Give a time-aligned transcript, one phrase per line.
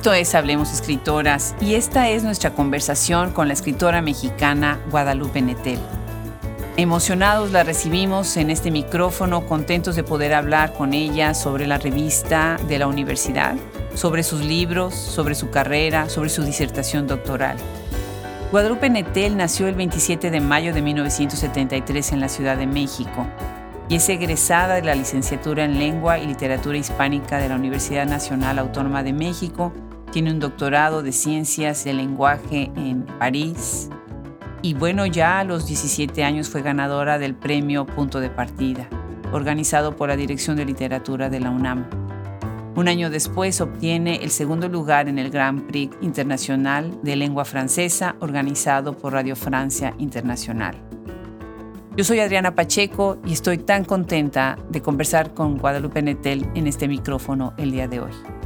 [0.00, 5.78] Esto es Hablemos Escritoras y esta es nuestra conversación con la escritora mexicana Guadalupe Netel.
[6.78, 12.56] Emocionados la recibimos en este micrófono, contentos de poder hablar con ella sobre la revista
[12.66, 13.56] de la universidad,
[13.94, 17.58] sobre sus libros, sobre su carrera, sobre su disertación doctoral.
[18.52, 23.26] Guadalupe Netel nació el 27 de mayo de 1973 en la Ciudad de México
[23.90, 28.60] y es egresada de la licenciatura en Lengua y Literatura Hispánica de la Universidad Nacional
[28.60, 29.74] Autónoma de México.
[30.12, 33.88] Tiene un doctorado de Ciencias del Lenguaje en París,
[34.62, 38.88] y bueno, ya a los 17 años fue ganadora del premio Punto de Partida,
[39.32, 41.88] organizado por la Dirección de Literatura de la UNAM.
[42.76, 48.16] Un año después obtiene el segundo lugar en el Grand Prix Internacional de Lengua Francesa,
[48.20, 50.76] organizado por Radio Francia Internacional.
[51.96, 56.86] Yo soy Adriana Pacheco y estoy tan contenta de conversar con Guadalupe Netel en este
[56.86, 58.39] micrófono el día de hoy.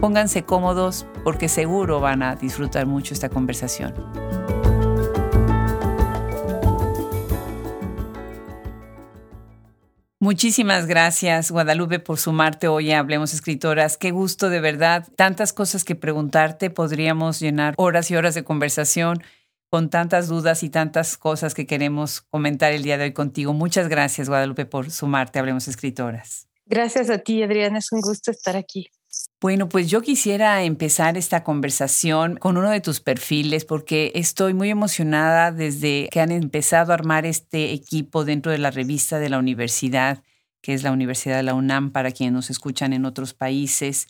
[0.00, 3.94] Pónganse cómodos porque seguro van a disfrutar mucho esta conversación.
[10.22, 13.96] Muchísimas gracias, Guadalupe, por sumarte hoy a Hablemos Escritoras.
[13.96, 15.08] Qué gusto, de verdad.
[15.16, 16.68] Tantas cosas que preguntarte.
[16.68, 19.22] Podríamos llenar horas y horas de conversación
[19.70, 23.54] con tantas dudas y tantas cosas que queremos comentar el día de hoy contigo.
[23.54, 26.48] Muchas gracias, Guadalupe, por sumarte a Hablemos Escritoras.
[26.66, 27.78] Gracias a ti, Adriana.
[27.78, 28.90] Es un gusto estar aquí.
[29.42, 34.68] Bueno, pues yo quisiera empezar esta conversación con uno de tus perfiles porque estoy muy
[34.68, 39.38] emocionada desde que han empezado a armar este equipo dentro de la revista de la
[39.38, 40.22] universidad,
[40.60, 44.08] que es la Universidad de la UNAM para quienes nos escuchan en otros países.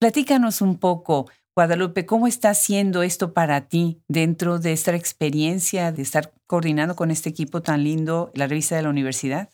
[0.00, 6.02] Platícanos un poco, Guadalupe, ¿cómo está haciendo esto para ti dentro de esta experiencia de
[6.02, 9.48] estar coordinando con este equipo tan lindo, la revista de la universidad?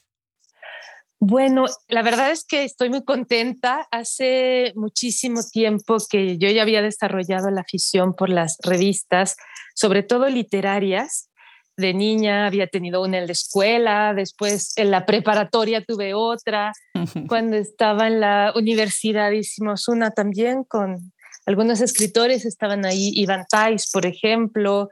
[1.19, 3.89] Bueno, la verdad es que estoy muy contenta.
[3.91, 9.37] Hace muchísimo tiempo que yo ya había desarrollado la afición por las revistas,
[9.75, 11.31] sobre todo literarias.
[11.79, 16.73] De niña había tenido una en la escuela, después en la preparatoria tuve otra.
[17.29, 21.13] Cuando estaba en la universidad hicimos una también con
[21.47, 24.91] algunos escritores, estaban ahí Iván Tais, por ejemplo,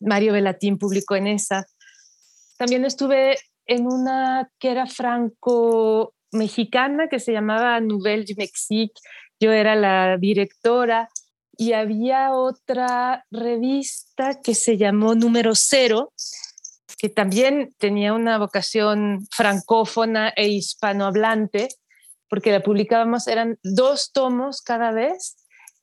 [0.00, 1.66] Mario Velatín publicó en esa.
[2.56, 9.00] También estuve en una que era franco-mexicana que se llamaba Nouvelle du Mexique.
[9.38, 11.08] Yo era la directora
[11.56, 16.12] y había otra revista que se llamó Número Cero,
[16.98, 21.68] que también tenía una vocación francófona e hispanohablante,
[22.28, 25.36] porque la publicábamos, eran dos tomos cada vez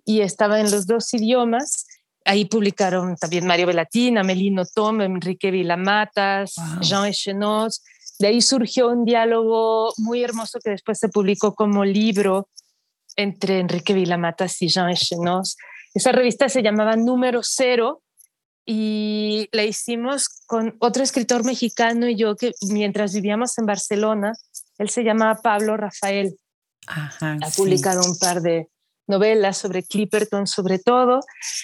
[0.03, 1.85] y estaba en los dos idiomas
[2.25, 7.83] Ahí publicaron también Mario Velatín, Amelino Tom, Enrique Vilamatas, Jean Echenoz.
[8.17, 12.49] De ahí surgió un diálogo muy hermoso que después se publicó como libro
[13.15, 15.55] entre Enrique Vilamatas y Jean Echenoz.
[15.93, 18.01] Esa revista se llamaba Número Cero
[18.65, 24.33] y la hicimos con otro escritor mexicano y yo que mientras vivíamos en Barcelona,
[24.79, 26.35] él se llamaba Pablo Rafael.
[26.87, 28.67] ha publicado un par de,
[29.07, 31.19] novelas sobre Clipperton sobre todo.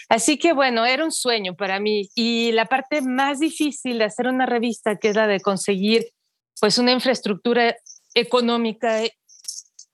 [0.09, 2.09] Así que bueno, era un sueño para mí.
[2.15, 6.07] Y la parte más difícil de hacer una revista, que es la de conseguir
[6.59, 7.75] pues una infraestructura
[8.13, 9.01] económica,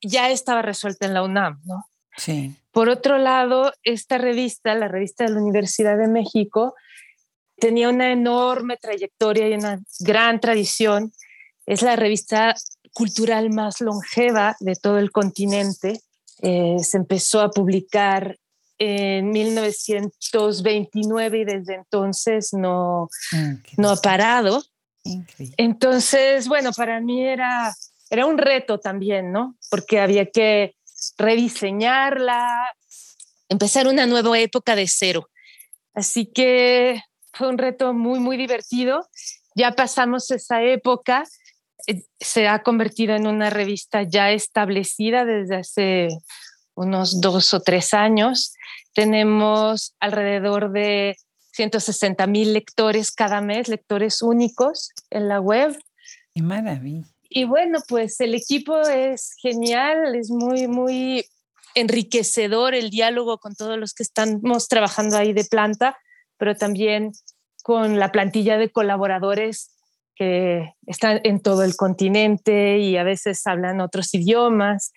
[0.02, 1.86] ya estaba resuelta en la UNAM, ¿no?
[2.18, 2.56] Sí.
[2.72, 6.76] Por otro lado, esta revista, la revista de la Universidad de México,
[7.58, 11.12] tenía una enorme trayectoria y una gran tradición.
[11.66, 12.56] Es la revista
[12.94, 16.02] cultural más longeva de todo el continente
[16.42, 18.38] eh, se empezó a publicar
[18.80, 24.64] en 1929 y desde entonces no, ah, no ha parado.
[25.58, 27.74] Entonces, bueno, para mí era,
[28.10, 29.56] era un reto también, ¿no?
[29.70, 30.76] Porque había que
[31.18, 32.74] rediseñarla,
[33.50, 35.30] empezar una nueva época de cero.
[35.94, 37.02] Así que
[37.34, 39.08] fue un reto muy, muy divertido.
[39.56, 41.24] Ya pasamos esa época
[42.20, 46.10] se ha convertido en una revista ya establecida desde hace
[46.76, 48.54] unos dos o tres años.
[48.94, 51.18] Tenemos alrededor de
[51.54, 55.78] 160 mil lectores cada mes, lectores únicos en la web.
[56.34, 57.08] ¡Qué maravilla!
[57.30, 61.26] Y bueno, pues el equipo es genial, es muy, muy
[61.76, 65.98] enriquecedor el diálogo con todos los que estamos trabajando ahí de planta,
[66.38, 67.12] pero también
[67.64, 69.77] con la plantilla de colaboradores
[70.18, 74.92] que están en todo el continente y a veces hablan otros idiomas.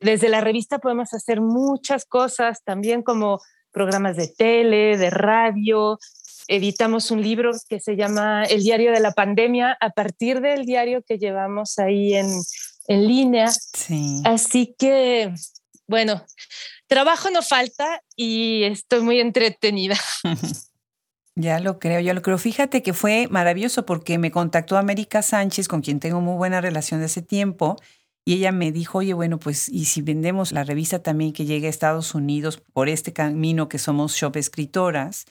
[0.00, 3.40] Desde la revista podemos hacer muchas cosas, también como
[3.70, 5.98] programas de tele, de radio.
[6.48, 11.02] Editamos un libro que se llama El diario de la pandemia a partir del diario
[11.02, 12.26] que llevamos ahí en,
[12.88, 13.50] en línea.
[13.50, 14.22] Sí.
[14.24, 15.32] Así que,
[15.86, 16.24] bueno,
[16.86, 19.96] trabajo no falta y estoy muy entretenida.
[21.38, 22.38] Ya lo creo, ya lo creo.
[22.38, 27.00] Fíjate que fue maravilloso porque me contactó América Sánchez, con quien tengo muy buena relación
[27.00, 27.76] de ese tiempo,
[28.24, 31.66] y ella me dijo, oye, bueno, pues, ¿y si vendemos la revista también que llegue
[31.66, 35.26] a Estados Unidos por este camino que somos Shop Escritoras?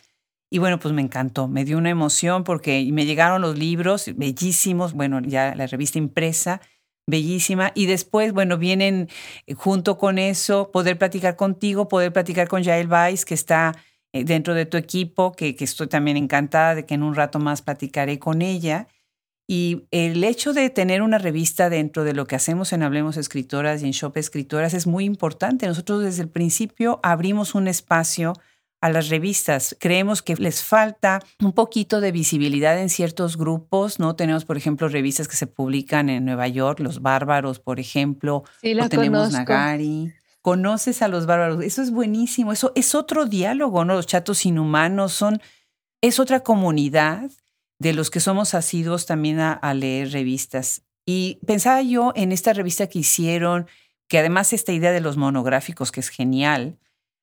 [0.51, 4.93] Y bueno, pues me encantó, me dio una emoción porque me llegaron los libros bellísimos,
[4.93, 6.61] bueno, ya la revista impresa,
[7.07, 7.71] bellísima.
[7.73, 9.09] Y después, bueno, vienen
[9.47, 13.75] eh, junto con eso poder platicar contigo, poder platicar con Jael Weiss, que está
[14.23, 17.61] dentro de tu equipo, que, que estoy también encantada de que en un rato más
[17.61, 18.87] platicaré con ella.
[19.47, 23.83] Y el hecho de tener una revista dentro de lo que hacemos en Hablemos Escritoras
[23.83, 25.67] y en Shop Escritoras es muy importante.
[25.67, 28.33] Nosotros desde el principio abrimos un espacio
[28.81, 29.75] a las revistas.
[29.79, 34.15] Creemos que les falta un poquito de visibilidad en ciertos grupos, ¿no?
[34.15, 38.43] Tenemos, por ejemplo, revistas que se publican en Nueva York, Los Bárbaros, por ejemplo.
[38.61, 39.37] Sí, la o tenemos conozco.
[39.37, 40.13] Nagari
[40.45, 41.63] conoces a los bárbaros.
[41.63, 42.51] Eso es buenísimo.
[42.51, 43.95] Eso es otro diálogo, ¿no?
[43.95, 45.41] Los chatos inhumanos son,
[46.01, 47.31] es otra comunidad
[47.79, 50.83] de los que somos asiduos también a, a, leer revistas.
[51.03, 53.65] Y pensaba yo en esta revista que hicieron,
[54.07, 56.77] que además esta idea de los monográficos, que es genial,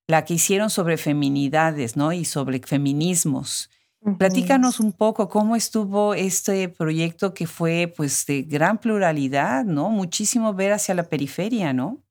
[0.09, 2.13] la que hicieron sobre feminidades, ¿no?
[2.13, 3.71] Y sobre feminismos.
[4.01, 4.19] Uh -huh.
[4.19, 9.91] Platícanos un poco cómo estuvo este proyecto que fue, pues, de gran pluralidad, ¿no?
[9.91, 12.03] Muchísimo ver hacia la periferia, ¿no?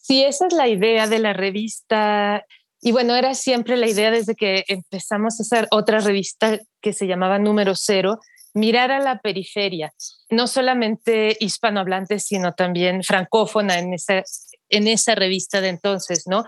[0.00, 2.44] Sí, esa es la idea de la revista.
[2.80, 7.06] Y bueno, era siempre la idea desde que empezamos a hacer otra revista que se
[7.06, 8.18] llamaba Número Cero,
[8.54, 9.92] mirar a la periferia,
[10.30, 14.24] no solamente hispanohablante, sino también francófona en esa,
[14.68, 16.44] en esa revista de entonces, ¿no?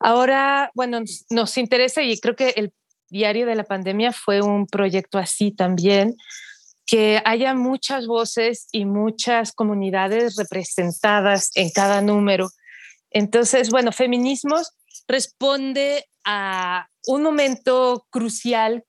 [0.00, 2.72] Ahora, bueno, nos interesa y creo que el
[3.08, 6.16] diario de la pandemia fue un proyecto así también,
[6.86, 12.48] que haya muchas voces y muchas comunidades representadas en cada número
[13.10, 14.72] entonces, bueno, Feminismos
[15.06, 18.84] responde a un momento crucial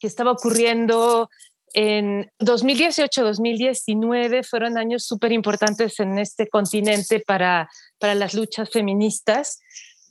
[0.00, 1.28] que estaba ocurriendo
[1.74, 9.60] en 2018-2019, fueron años súper importantes en este continente para, para las luchas feministas.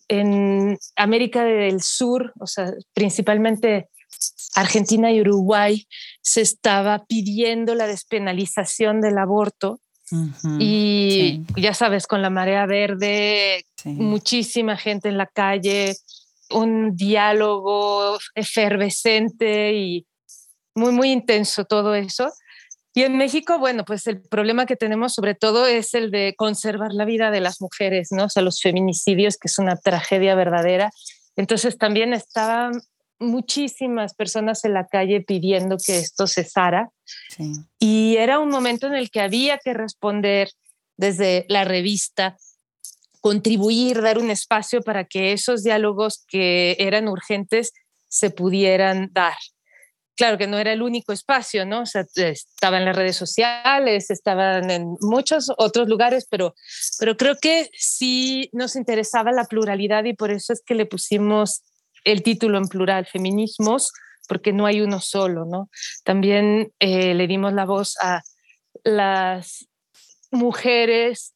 [0.08, 3.90] En América del Sur, o sea, principalmente
[4.56, 5.86] Argentina y Uruguay,
[6.22, 9.80] se estaba pidiendo la despenalización del aborto
[10.12, 11.62] Uh -huh, y sí.
[11.62, 13.90] ya sabes, con la marea verde, sí.
[13.90, 15.96] muchísima gente en la calle,
[16.50, 20.06] un diálogo efervescente y
[20.76, 22.32] muy, muy intenso todo eso.
[22.94, 26.92] Y en México, bueno, pues el problema que tenemos sobre todo es el de conservar
[26.94, 28.26] la vida de las mujeres, ¿no?
[28.26, 30.92] O sea, los feminicidios, que es una tragedia verdadera.
[31.38, 32.82] Entonces también estaban
[33.22, 36.90] muchísimas personas en la calle pidiendo que esto cesara.
[37.30, 37.54] Sí.
[37.80, 40.50] Y era un momento en el que había que responder
[40.98, 42.38] desde la revista,
[43.22, 47.72] contribuir, dar un espacio para que esos diálogos que eran urgentes
[48.08, 49.38] se pudieran dar.
[50.16, 51.82] Claro que no era el único espacio, ¿no?
[51.82, 56.54] O sea, estaba en las redes sociales, estaban en muchos otros lugares, pero,
[57.00, 61.64] pero creo que sí nos interesaba la pluralidad y por eso es que le pusimos
[62.04, 63.92] el título en plural, feminismos,
[64.28, 65.70] porque no hay uno solo, ¿no?
[66.04, 68.22] También eh, le dimos la voz a
[68.84, 69.68] las
[70.32, 71.34] mujeres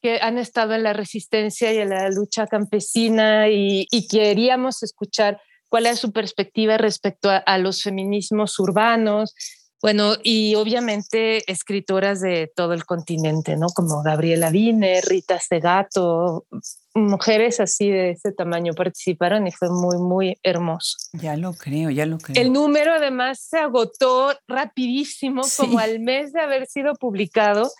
[0.00, 5.86] que han estado en la resistencia y en la lucha campesina y, queríamos escuchar cuál
[5.86, 9.34] es su perspectiva respecto a, los feminismos urbanos,
[9.80, 13.68] bueno, y obviamente escritoras de todo el continente, ¿no?
[13.68, 16.46] Como Gabriela Vine, Rita Segato,
[16.94, 20.96] mujeres así de ese tamaño participaron y fue muy, muy hermoso.
[21.12, 22.42] Ya lo creo, ya lo creo.
[22.42, 25.62] El número además se agotó rapidísimo, sí.
[25.62, 27.70] como al mes de haber sido publicado,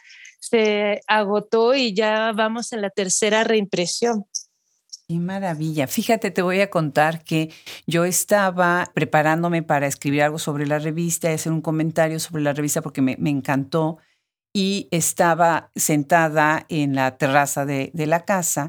[0.40, 4.24] se agotó y ya vamos en la tercera reimpresión.
[5.10, 5.86] Qué maravilla.
[5.86, 7.50] Fíjate, te voy a contar que
[7.86, 12.52] yo estaba preparándome para escribir algo sobre la revista y hacer un comentario sobre la
[12.52, 13.96] revista porque me, encantó
[14.52, 18.68] y estaba sentada en la terraza de, de, la casa.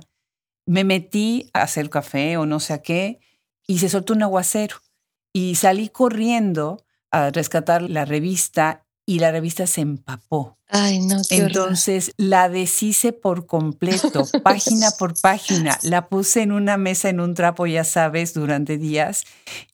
[0.66, 3.20] Me metí a hacer café o no sé a qué
[3.68, 4.78] y se soltó un aguacero
[5.34, 10.56] y salí corriendo a rescatar la revista y la revista se empapó.
[10.68, 12.30] Ay, no, qué Entonces horror.
[12.30, 15.80] la deshice por completo, página por página.
[15.82, 19.24] La puse en una mesa, en un trapo, ya sabes, durante días.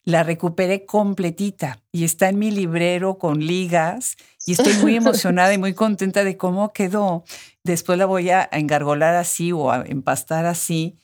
[0.06, 4.16] La recuperé completita y está en mi librero con ligas
[4.46, 7.26] y estoy muy emocionada y muy contenta de cómo quedó.
[7.66, 10.96] Después la voy a engargolar así o a empastar así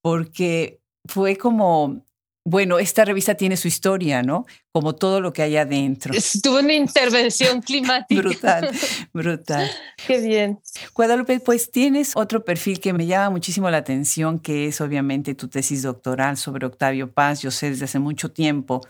[0.00, 2.04] porque fue como
[2.44, 4.46] bueno, esta revista tiene su historia, ¿no?
[4.72, 6.14] Como todo lo que hay adentro.
[6.14, 8.22] Estuvo una intervención climática.
[8.22, 8.70] brutal,
[9.12, 9.70] brutal.
[10.06, 10.60] Qué bien.
[10.94, 15.48] Guadalupe, pues tienes otro perfil que me llama muchísimo la atención, que es obviamente tu
[15.48, 17.42] tesis doctoral sobre Octavio Paz.
[17.42, 18.80] Yo sé desde hace mucho tiempo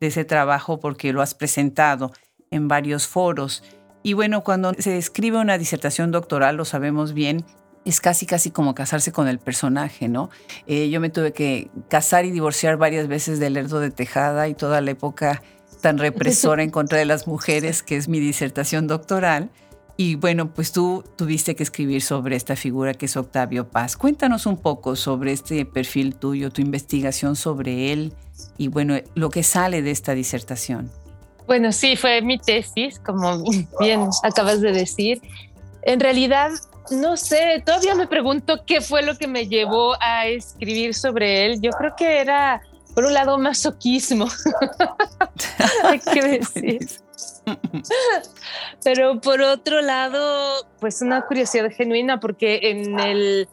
[0.00, 2.12] de ese trabajo porque lo has presentado
[2.50, 3.64] en varios foros.
[4.02, 7.44] Y bueno, cuando se escribe una disertación doctoral, lo sabemos bien,
[7.84, 10.30] es casi, casi como casarse con el personaje, ¿no?
[10.66, 14.54] Eh, yo me tuve que casar y divorciar varias veces del Lerdo de Tejada y
[14.54, 15.42] toda la época
[15.80, 19.50] tan represora en contra de las mujeres, que es mi disertación doctoral.
[19.96, 23.96] Y bueno, pues tú tuviste que escribir sobre esta figura que es Octavio Paz.
[23.96, 28.14] Cuéntanos un poco sobre este perfil tuyo, tu investigación sobre él
[28.56, 30.90] y bueno, lo que sale de esta disertación.
[31.46, 33.42] Bueno, sí, fue mi tesis, como
[33.80, 35.20] bien acabas de decir.
[35.82, 36.50] En realidad
[36.90, 41.60] no sé, todavía me pregunto qué fue lo que me llevó a escribir sobre él.
[41.60, 42.62] Yo creo que era,
[42.94, 44.26] por un lado, masoquismo.
[45.84, 46.88] Hay que decir.
[48.82, 53.48] Pero por otro lado, pues una curiosidad genuina, porque en el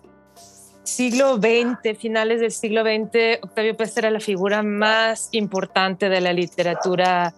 [0.83, 6.33] siglo XX, finales del siglo XX, Octavio Paz era la figura más importante de la
[6.33, 7.33] literatura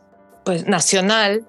[0.46, 1.46] pues, nacional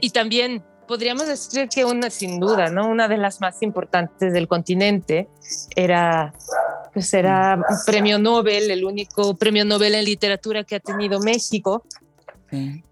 [0.00, 2.86] y también podríamos decir que una, sin duda, ¿no?
[2.86, 5.26] Una de las más importantes del continente
[5.74, 6.34] era,
[6.92, 11.86] pues era un premio Nobel, el único premio Nobel en literatura que ha tenido México.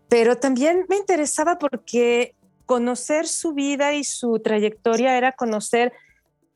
[0.08, 5.92] Pero también me interesaba porque conocer su vida y su trayectoria era conocer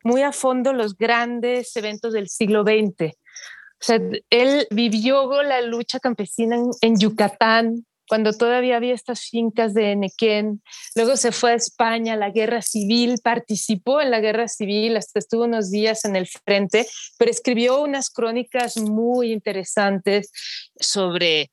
[0.03, 3.13] muy a fondo los grandes eventos del siglo XX.
[3.13, 9.75] O sea, él vivió la lucha campesina en, en Yucatán, cuando todavía había estas fincas
[9.75, 10.63] de Nequén.
[10.95, 15.45] Luego se fue a España, la guerra civil, participó en la guerra civil, hasta estuvo
[15.45, 16.87] unos días en el frente,
[17.19, 20.31] pero escribió unas crónicas muy interesantes
[20.79, 21.51] sobre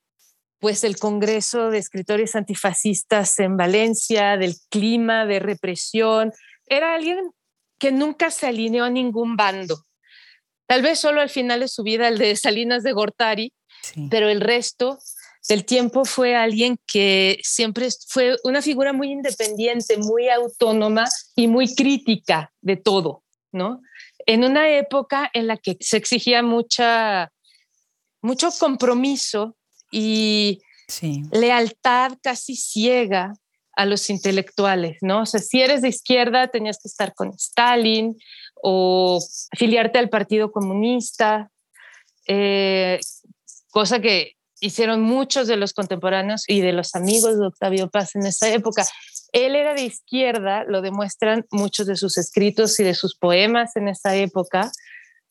[0.60, 6.32] pues el Congreso de Escritores Antifascistas en Valencia, del clima de represión.
[6.68, 7.32] Era alguien
[7.80, 9.84] que nunca se alineó a ningún bando.
[10.68, 13.54] Tal vez solo al final de su vida el de Salinas de Gortari,
[14.12, 15.00] pero el resto
[15.48, 21.06] del tiempo fue alguien que siempre fue una figura muy independiente, muy autónoma
[21.36, 23.82] y muy crítica de todo, ¿no?
[24.26, 27.32] En una época en la que se exigía mucha,
[28.22, 29.58] mucho compromiso
[29.92, 30.62] y
[31.32, 33.34] lealtad casi ciega
[33.76, 35.22] a los intelectuales, ¿no?
[35.22, 38.16] O sea, si eres de izquierda tenías que estar con Stalin
[38.62, 39.20] o
[39.52, 41.50] afiliarte al Partido Comunista,
[42.28, 43.00] eh,
[43.72, 48.26] cosa que hicieron muchos de los contemporáneos y de los amigos de Octavio Paz en
[48.26, 48.86] esa época.
[49.34, 53.88] Él era de izquierda, lo demuestran muchos de sus escritos y de sus poemas en
[53.88, 54.72] esa época.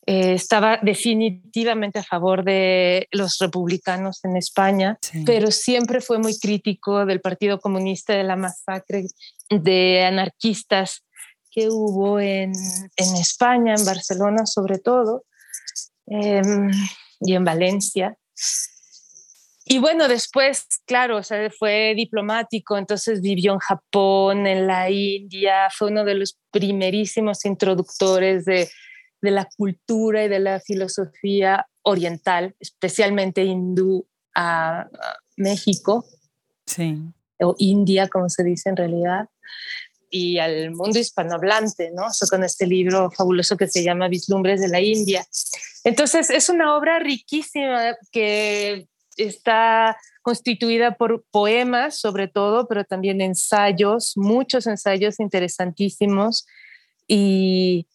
[0.05, 7.05] Eh, estaba definitivamente a favor de los republicanos en España, pero siempre fue muy crítico
[7.05, 9.05] del Partido Comunista, de la masacre
[9.49, 11.03] de anarquistas
[11.51, 12.51] que hubo en,
[12.95, 15.25] en España, en Barcelona sobre todo,
[16.07, 16.71] em,
[17.19, 18.17] y en Valencia.
[19.71, 25.69] Y bueno, después, claro, o sea, fue diplomático, entonces vivió en Japón, en la India,
[25.73, 28.69] fue uno de los primerísimos introductores de,
[29.21, 34.89] de la cultura y de la filosofía oriental, especialmente hindú a,
[35.37, 36.03] México.
[36.65, 36.97] Sí.
[37.39, 39.29] O India, como se dice en realidad
[40.09, 42.07] y al mundo hispanohablante, ¿no?
[42.07, 45.25] O con este libro fabuloso que se llama Vislumbres de la India.
[45.85, 48.89] Entonces, es una obra riquísima que
[49.23, 56.45] está constituida por poemas sobre todo, pero también ensayos, muchos ensayos interesantísimos
[57.07, 57.87] y,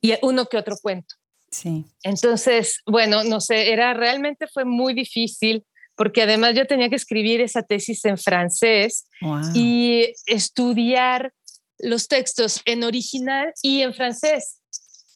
[0.00, 1.14] y uno que otro cuento.
[1.50, 1.84] Sí.
[2.02, 5.64] Entonces, bueno, no sé, era realmente fue muy difícil
[5.96, 9.06] porque además yo tenía que escribir esa tesis en francés
[9.54, 11.32] y estudiar
[11.78, 14.60] los textos en original y en francés.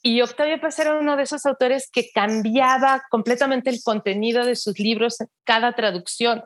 [0.02, 4.78] Y Octavio Paz era uno de esos autores que cambiaba completamente el contenido de sus
[4.78, 6.45] libros en cada traducción.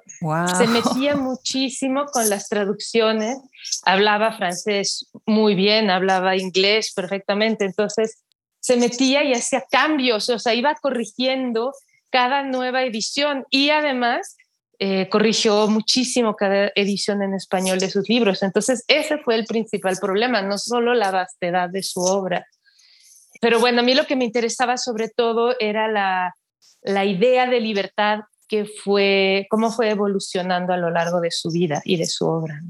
[0.57, 3.39] Se metía muchísimo con las traducciones,
[3.85, 8.23] hablaba francés muy bien, hablaba inglés perfectamente, entonces
[8.61, 11.73] se metía y hacía cambios, o sea, iba corrigiendo
[12.11, 14.37] cada nueva edición y además
[14.79, 18.43] eh, corrigió muchísimo cada edición en español de sus libros.
[18.43, 22.47] Entonces, ese fue el principal problema, no solo la vastedad de su obra,
[23.43, 26.37] pero bueno, a mí lo que me interesaba sobre todo era la,
[26.81, 31.83] la idea de libertad que fue, cómo fue evolucionando a lo largo de su vida
[31.85, 32.61] y de su obra.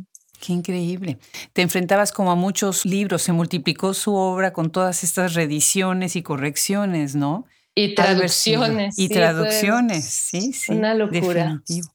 [0.41, 1.19] Qué increíble.
[1.53, 6.23] Te enfrentabas como a muchos libros, se multiplicó su obra con todas estas reediciones y
[6.23, 7.45] correcciones, ¿no?
[7.75, 8.99] Y traducciones.
[8.99, 10.73] Y traducciones, sí, sí.
[10.73, 11.61] Una locura.
[11.61, 11.93] Definitivo.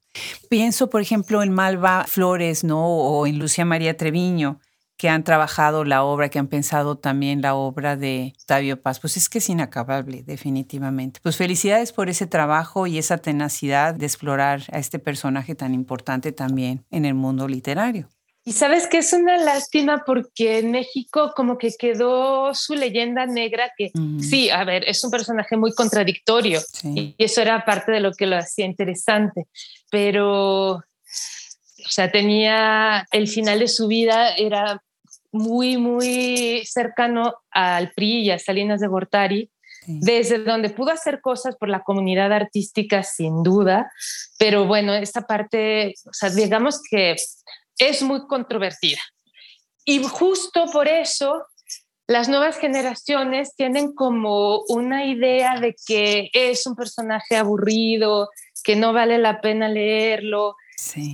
[0.50, 2.86] Pienso, por ejemplo, en Malva Flores, ¿no?
[2.86, 4.60] O en Lucía María Treviño,
[4.98, 9.00] que han trabajado la obra, que han pensado también la obra de Octavio Paz.
[9.00, 11.20] Pues es que es inacabable, definitivamente.
[11.22, 16.32] Pues felicidades por ese trabajo y esa tenacidad de explorar a este personaje tan importante
[16.32, 18.10] también en el mundo literario.
[18.44, 23.74] Y sabes que es una lástima porque en México como que quedó su leyenda negra
[23.78, 28.14] que sí, a ver, es un personaje muy contradictorio y eso era parte de lo
[28.14, 29.48] que lo hacía interesante,
[29.92, 34.82] pero o sea, tenía el final de su vida era
[35.32, 39.52] muy muy cercano al PRI y a Salinas de Gortari.
[39.90, 43.90] Desde donde pudo hacer cosas por la comunidad artística, sin duda,
[44.38, 47.16] pero bueno, esta parte, o sea, digamos que
[47.78, 49.00] es muy controvertida.
[49.86, 51.46] Y justo por eso
[52.08, 58.30] las nuevas generaciones tienen como una idea de que es un personaje aburrido,
[58.64, 60.56] que no vale la pena leerlo.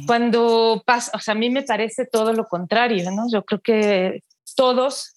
[0.05, 3.25] Cuando pasa, o sea, a mí me parece todo lo contrario, ¿no?
[3.31, 4.19] Yo creo que
[4.55, 5.13] todos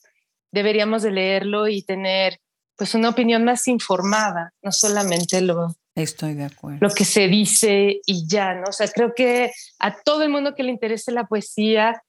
[0.53, 2.39] deberíamos de leerlo y tener
[2.77, 6.79] pues una opinión más informada, no solamente lo, Estoy de acuerdo.
[6.83, 8.69] Lo que se dice y ya, ¿no?
[8.69, 12.03] O sea, creo que a todo el mundo que le interese la poesía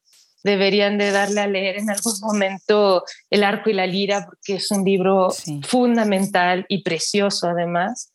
[0.43, 4.69] deberían de darle a leer en algún momento El arco y la lira, porque es
[4.71, 5.29] un libro
[5.65, 8.11] fundamental y precioso además.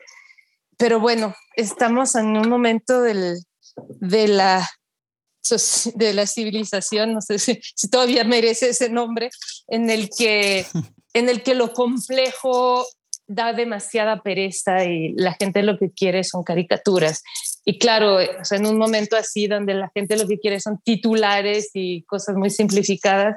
[0.77, 3.39] Pero bueno, estamos en un momento del,
[4.01, 4.69] de, la,
[5.95, 9.31] de la civilización, no sé si, si todavía merece ese nombre,
[9.69, 10.67] en el que,
[11.15, 12.87] en el que lo complejo
[13.27, 17.23] da demasiada pereza y la gente lo que quiere son caricaturas.
[17.65, 22.03] Y claro, en un momento así donde la gente lo que quiere son titulares y
[22.05, 23.37] cosas muy simplificadas,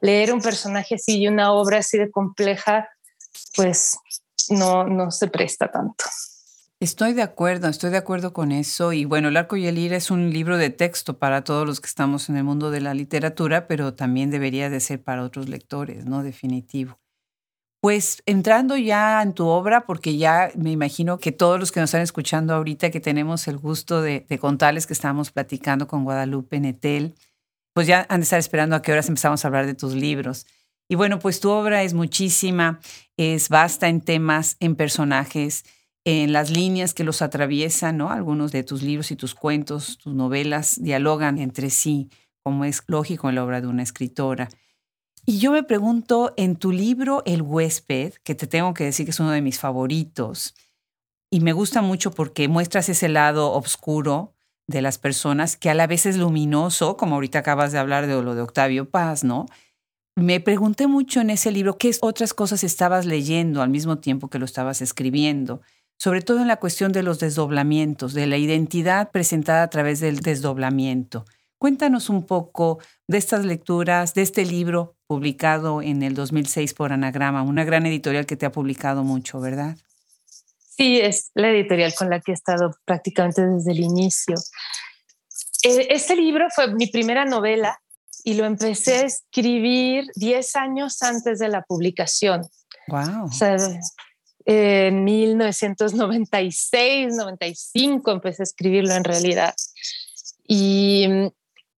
[0.00, 2.88] leer un personaje así y una obra así de compleja,
[3.54, 3.96] pues
[4.48, 6.04] no, no se presta tanto.
[6.80, 8.92] Estoy de acuerdo, estoy de acuerdo con eso.
[8.92, 11.80] Y bueno, El Arco y el Ira es un libro de texto para todos los
[11.80, 15.48] que estamos en el mundo de la literatura, pero también debería de ser para otros
[15.48, 16.22] lectores, ¿no?
[16.22, 17.00] Definitivo.
[17.80, 21.88] Pues entrando ya en tu obra, porque ya me imagino que todos los que nos
[21.90, 27.16] están escuchando ahorita, que tenemos el gusto de, contarles que estamos platicando con Guadalupe Netel,
[27.74, 30.46] pues ya han de estar esperando a qué horas empezamos a hablar de tus libros.
[30.88, 32.78] Y bueno, pues tu obra es muchísima,
[33.16, 35.64] es vasta en temas, en personajes,
[36.10, 38.10] en las líneas que los atraviesan, ¿no?
[38.10, 42.08] Algunos de tus libros y tus cuentos, tus novelas dialogan entre sí,
[42.42, 44.48] como es lógico en la obra de una escritora.
[45.26, 49.10] Y yo me pregunto, en tu libro El huésped, que te tengo que decir que
[49.10, 50.54] es uno de mis favoritos,
[51.30, 54.32] y me gusta mucho porque muestras ese lado oscuro
[54.66, 58.22] de las personas que a la vez es luminoso, como ahorita acabas de hablar de
[58.22, 59.44] lo de Octavio Paz, ¿no?
[60.16, 64.38] Me pregunté mucho en ese libro qué otras cosas estabas leyendo al mismo tiempo que
[64.38, 65.60] lo estabas escribiendo,
[65.98, 70.20] sobre todo en la cuestión de los desdoblamientos, de la identidad presentada a través del
[70.20, 71.24] desdoblamiento.
[71.58, 77.42] Cuéntanos un poco de estas lecturas, de este libro publicado en el 2006 por Anagrama,
[77.42, 79.76] una gran editorial que te ha publicado mucho, ¿verdad?
[80.76, 84.36] Sí, es la editorial con la que he estado prácticamente desde el inicio.
[85.64, 87.80] E, este libro fue mi primera novela
[88.22, 92.42] y lo empecé a escribir 10 años antes de la publicación.
[92.86, 93.24] Wow.
[93.24, 93.56] O sea,
[94.50, 99.54] en 1996, 95 empecé a escribirlo en realidad.
[100.46, 101.06] Y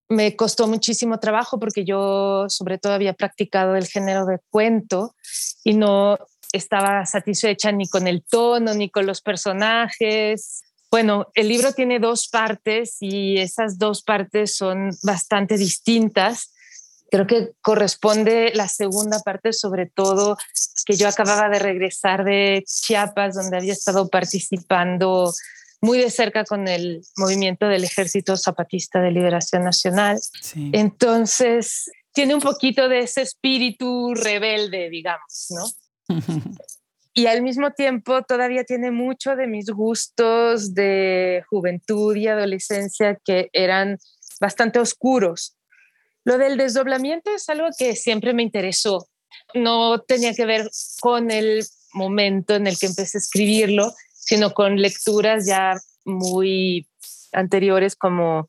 [0.09, 5.17] me costó muchísimo trabajo porque yo sobre todo había practicado el género de cuento
[5.65, 6.17] y no
[6.53, 10.63] estaba satisfecha ni con el tono ni con los personajes.
[10.93, 16.55] Bueno, el libro tiene dos partes y esas dos partes son bastante distintas.
[17.11, 20.37] Creo que corresponde la segunda parte sobre todo
[20.87, 25.33] que yo acababa de regresar de Chiapas donde había estado participando
[25.81, 30.19] muy de cerca con el movimiento del Ejército Zapatista de Liberación Nacional.
[30.73, 35.65] Entonces, tiene un poquito de ese espíritu rebelde, digamos, ¿no?
[37.15, 43.49] y al mismo tiempo todavía tiene mucho de mis gustos de juventud y adolescencia que
[43.53, 43.99] eran
[44.41, 45.57] bastante oscuros.
[46.25, 49.09] Lo del desdoblamiento es algo que siempre me interesó.
[49.55, 50.69] No tenía que ver
[51.01, 56.87] con el momento en el que empecé a escribirlo, sino con lecturas ya muy
[57.33, 58.49] anteriores como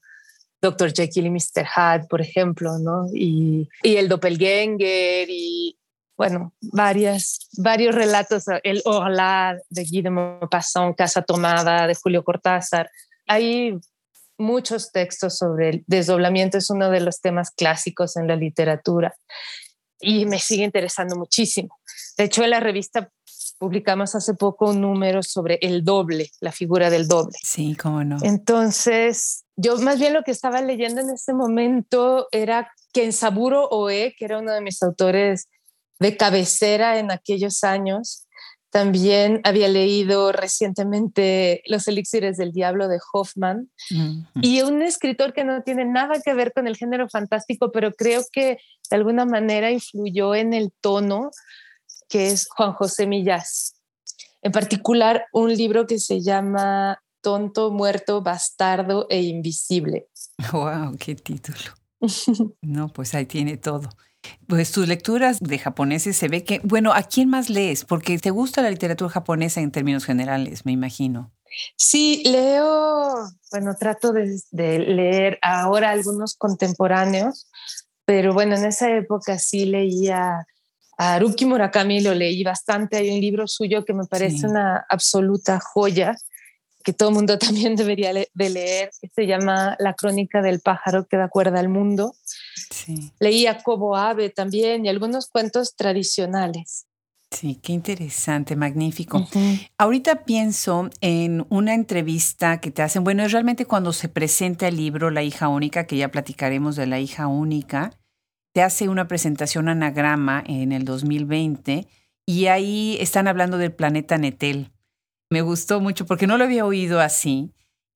[0.61, 0.93] Dr.
[0.93, 1.65] Jekyll y Mr.
[1.65, 3.07] Hyde, por ejemplo, ¿no?
[3.13, 5.77] Y, el Doppelganger y,
[6.15, 12.91] bueno, varias, varios relatos, el Orla de Guy de Maupassant, Casa Tomada de Julio Cortázar.
[13.27, 13.79] Hay
[14.41, 19.15] muchos textos sobre el desdoblamiento, es uno de los temas clásicos en la literatura
[19.99, 21.79] y me sigue interesando muchísimo.
[22.17, 23.11] De hecho, en la revista
[23.59, 27.37] publicamos hace poco un número sobre el doble, la figura del doble.
[27.43, 28.17] Sí, cómo no.
[28.23, 33.67] Entonces, yo más bien lo que estaba leyendo en ese momento era que en Saburo
[33.69, 35.47] Oe, que era uno de mis autores
[35.99, 38.27] de cabecera en aquellos años,
[38.71, 43.69] también había leído recientemente Los elixires del diablo de Hoffman
[44.41, 48.23] y un escritor que no tiene nada que ver con el género fantástico, pero creo
[48.31, 48.57] que
[48.89, 51.31] de alguna manera influyó en el tono,
[52.07, 53.75] que es Juan José Millás.
[54.41, 60.07] En particular, un libro que se llama Tonto, Muerto, Bastardo e Invisible.
[60.51, 60.97] ¡Wow!
[60.97, 61.75] ¡Qué título!
[62.61, 63.89] no, pues ahí tiene todo.
[64.47, 67.85] Pues tus lecturas de japoneses se ve que, bueno, ¿a quién más lees?
[67.85, 71.31] Porque te gusta la literatura japonesa en términos generales, me imagino.
[71.75, 73.13] Sí, leo,
[73.51, 77.49] bueno, trato de, leer ahora algunos contemporáneos,
[78.05, 80.45] pero bueno, en esa época sí leía
[80.97, 82.97] a Haruki Murakami, lo leí bastante.
[82.97, 86.15] Hay un libro suyo que me parece una absoluta joya,
[86.83, 91.07] que todo el mundo también debería de leer, que se llama La crónica del pájaro
[91.07, 92.15] que da cuerda al mundo.
[92.71, 93.11] Sí.
[93.19, 96.85] Leía Cobo Ave también y algunos cuentos tradicionales.
[97.31, 99.25] Sí, qué interesante, magnífico.
[99.77, 104.75] Ahorita pienso en una entrevista que te hacen, bueno, es realmente cuando se presenta el
[104.75, 107.91] libro La hija única, que ya platicaremos de la hija única,
[108.53, 111.87] te hace una presentación anagrama en el 2020
[112.25, 114.71] y ahí están hablando del planeta Netel.
[115.31, 117.53] Me gustó mucho porque no lo había oído así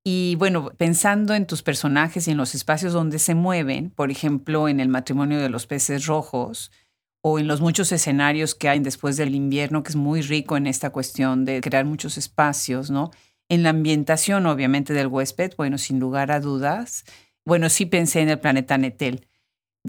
[0.08, 4.68] y bueno, pensando en tus personajes y en los espacios donde se mueven, por ejemplo,
[4.68, 6.70] en el matrimonio de los peces rojos,
[7.22, 10.68] o en los muchos escenarios que hay después del invierno, que es muy rico en
[10.68, 13.10] esta cuestión de crear muchos espacios, ¿no?
[13.48, 17.04] En la ambientación, obviamente, del huésped, bueno, sin lugar a dudas.
[17.44, 19.26] Bueno, sí pensé en el planeta Netel.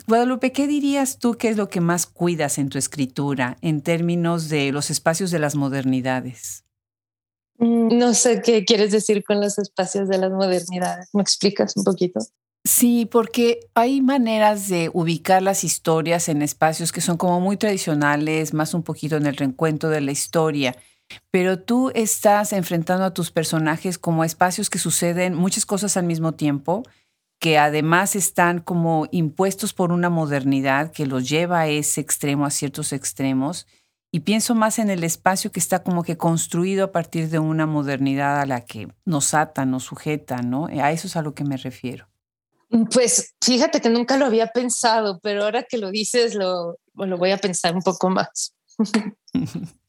[0.07, 4.49] Guadalupe, ¿qué dirías tú que es lo que más cuidas en tu escritura en términos
[4.49, 6.66] de los espacios de las modernidades?
[7.57, 11.09] Mm, no sé qué quieres decir con los espacios de las modernidades.
[11.13, 12.19] ¿Me explicas un poquito?
[12.63, 18.53] Sí, porque hay maneras de ubicar las historias en espacios que son como muy tradicionales,
[18.53, 20.75] más un poquito en el reencuentro de la historia,
[21.31, 26.33] pero tú estás enfrentando a tus personajes como espacios que suceden muchas cosas al mismo
[26.33, 26.83] tiempo,
[27.39, 32.51] que además están como impuestos por una modernidad que los lleva a ese extremo, a
[32.51, 33.65] ciertos extremos,
[34.17, 37.67] y pienso más en el espacio que está como que construido a partir de una
[37.67, 40.65] modernidad a la que nos ata, nos sujeta, ¿no?
[40.65, 42.09] A eso es a lo que me refiero.
[42.91, 47.29] Pues fíjate que nunca lo había pensado, pero ahora que lo dices lo, lo voy
[47.29, 48.55] a pensar un poco más.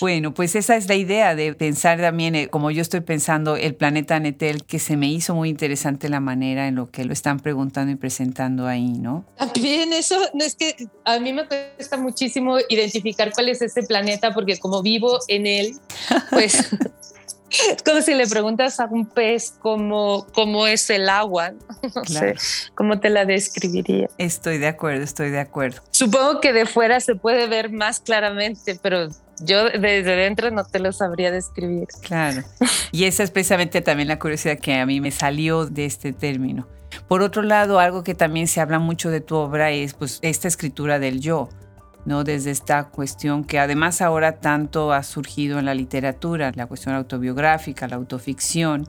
[0.00, 3.74] Bueno, pues esa es la idea de pensar también, eh, como yo estoy pensando, el
[3.74, 7.40] planeta Netel, que se me hizo muy interesante la manera en lo que lo están
[7.40, 9.24] preguntando y presentando ahí, ¿no?
[9.36, 14.32] También eso, no es que a mí me cuesta muchísimo identificar cuál es ese planeta,
[14.32, 15.74] porque como vivo en él,
[16.30, 16.68] pues
[17.50, 21.52] es como si le preguntas a un pez cómo, cómo es el agua.
[21.82, 22.34] No sé
[22.74, 24.08] cómo te la describiría.
[24.18, 25.82] Estoy de acuerdo, estoy de acuerdo.
[25.90, 29.08] Supongo que de fuera se puede ver más claramente, pero
[29.40, 31.88] yo desde dentro no te lo sabría describir.
[32.02, 32.42] Claro.
[32.92, 36.66] Y esa es precisamente también la curiosidad que a mí me salió de este término.
[37.06, 40.48] Por otro lado, algo que también se habla mucho de tu obra es pues esta
[40.48, 41.48] escritura del yo
[42.04, 42.24] ¿no?
[42.24, 47.88] Desde esta cuestión que además ahora tanto ha surgido en la literatura, la cuestión autobiográfica,
[47.88, 48.86] la autoficción,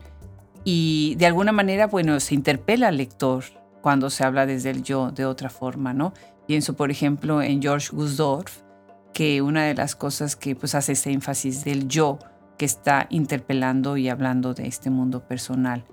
[0.63, 3.43] y de alguna manera, bueno, se interpela al lector
[3.81, 6.13] cuando se habla desde el yo de otra forma, ¿no?
[6.47, 8.61] Pienso, por ejemplo, en George Gusdorf,
[9.13, 12.19] que una de las cosas que pues hace este énfasis del yo
[12.57, 15.85] que está interpelando y hablando de este mundo personal.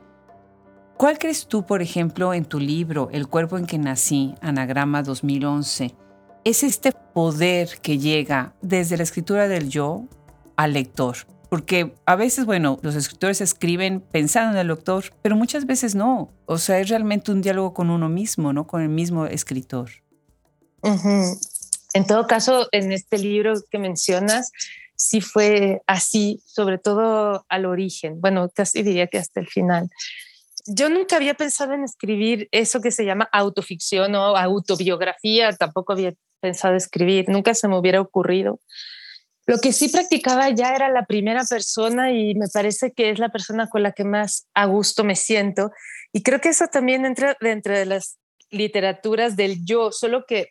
[0.97, 5.95] ¿Cuál crees tú, por ejemplo, en tu libro El cuerpo en que nací, Anagrama 2011,
[6.47, 10.05] es este poder que llega desde la escritura del yo
[10.55, 11.17] al lector.
[11.51, 16.31] Porque a veces, bueno, los escritores escriben pensando en el lector, pero muchas veces no.
[16.45, 18.65] O sea, es realmente un diálogo con uno mismo, ¿no?
[18.65, 19.91] Con el mismo escritor.
[20.83, 24.53] En todo caso, en este libro que mencionas,
[24.95, 28.21] sí fue así, sobre todo al origen.
[28.21, 29.91] Bueno, casi diría que hasta el final.
[30.69, 36.15] Yo nunca había pensado en escribir eso que se llama autoficción o autobiografía, tampoco había
[36.41, 38.61] pensado escribir, nunca se me hubiera ocurrido.
[39.47, 43.29] Lo que sí practicaba ya era la primera persona y me parece que es la
[43.29, 45.71] persona con la que más a gusto me siento.
[46.13, 48.19] Y creo que eso también entra dentro de las
[48.51, 50.49] literaturas del yo, solo que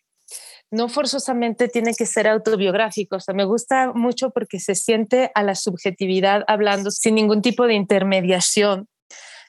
[0.71, 3.17] no forzosamente tiene que ser autobiográfico.
[3.17, 7.67] O sea, me gusta mucho porque se siente a la subjetividad hablando sin ningún tipo
[7.67, 8.88] de intermediación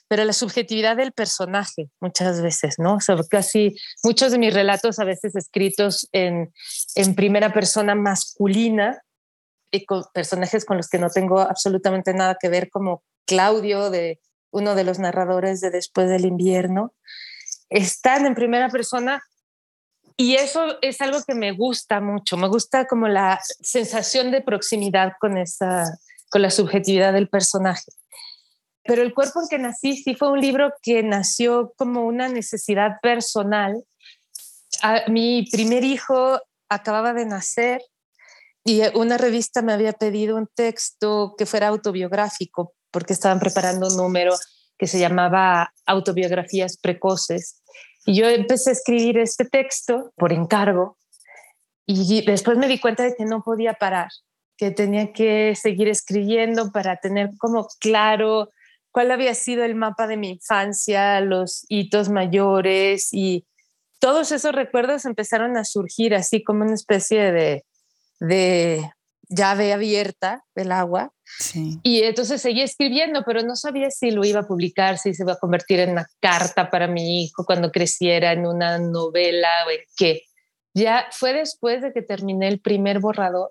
[0.07, 2.95] pero la subjetividad del personaje muchas veces, ¿no?
[2.95, 6.53] O casi muchos de mis relatos a veces escritos en,
[6.95, 9.01] en primera persona masculina
[9.71, 14.19] y con personajes con los que no tengo absolutamente nada que ver, como Claudio, de
[14.51, 16.93] uno de los narradores de Después del invierno,
[17.69, 19.21] están en primera persona
[20.15, 25.13] y eso es algo que me gusta mucho, me gusta como la sensación de proximidad
[25.19, 25.83] con, esa,
[26.29, 27.91] con la subjetividad del personaje.
[28.87, 32.99] Pero El cuerpo en que nací sí fue un libro que nació como una necesidad
[33.01, 33.83] personal.
[35.07, 37.81] mi primer hijo acababa de nacer
[38.63, 43.97] y una revista me había pedido un texto que fuera autobiográfico porque estaban preparando un
[43.97, 44.35] número
[44.77, 47.61] que se llamaba Autobiografías Precoces.
[48.05, 50.97] Y yo empecé a escribir este texto por encargo
[51.85, 54.09] y después me di cuenta de que no podía parar,
[54.57, 58.49] que tenía que seguir escribiendo para tener como claro
[58.91, 63.45] cuál había sido el mapa de mi infancia, los hitos mayores y
[63.99, 67.65] todos esos recuerdos empezaron a surgir así como una especie de,
[68.19, 68.89] de
[69.29, 71.11] llave abierta del agua.
[71.83, 75.33] Y entonces seguí escribiendo, pero no sabía si lo iba a publicar, si se iba
[75.33, 79.81] a convertir en una carta para mi hijo cuando creciera, en una novela o en
[79.97, 80.21] qué.
[80.73, 83.49] Ya fue después de que terminé el primer borrador,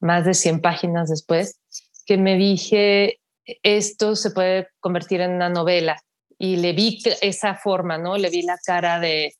[0.00, 1.60] más de 100 páginas después,
[2.06, 3.19] que me dije,
[3.62, 6.00] esto se puede convertir en una novela.
[6.38, 8.16] Y le vi esa forma, ¿no?
[8.16, 9.34] Le vi la cara de,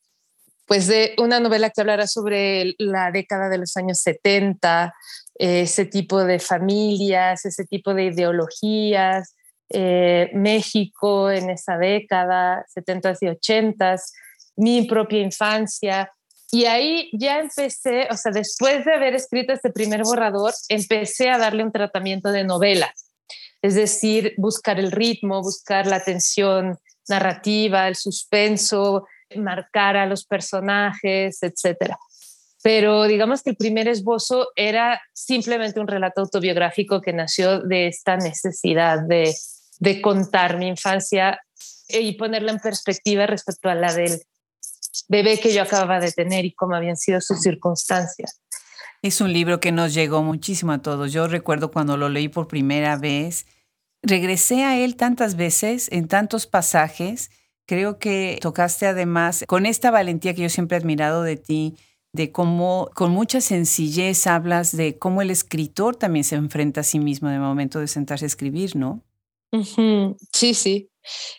[0.65, 4.93] pues de una novela que hablara sobre la década de los años 70,
[5.35, 9.35] ese tipo de familias, ese tipo de ideologías,
[9.69, 14.01] eh, México en esa década, 70s y 80s,
[14.57, 16.11] mi propia infancia.
[16.51, 21.37] Y ahí ya empecé, o sea, después de haber escrito este primer borrador, empecé a
[21.37, 22.93] darle un tratamiento de novela,
[23.61, 31.41] es decir, buscar el ritmo, buscar la tensión narrativa, el suspenso, marcar a los personajes,
[31.41, 31.97] etcétera
[32.63, 38.17] pero digamos que el primer esbozo era simplemente un relato autobiográfico que nació de esta
[38.17, 39.33] necesidad de,
[39.79, 41.39] de contar mi infancia
[41.87, 44.21] y ponerla en perspectiva respecto a la del
[45.07, 48.41] bebé que yo acababa de tener y cómo habían sido sus circunstancias.
[49.03, 51.11] Es un libro que nos llegó muchísimo a todos.
[51.11, 53.47] Yo recuerdo cuando lo leí por primera vez,
[54.03, 57.31] regresé a él tantas veces, en tantos pasajes.
[57.65, 61.77] Creo que tocaste además con esta valentía que yo siempre he admirado de ti,
[62.13, 66.99] de cómo con mucha sencillez hablas de cómo el escritor también se enfrenta a sí
[66.99, 69.03] mismo en el momento de sentarse a escribir, ¿no?
[70.31, 70.89] Sí, sí.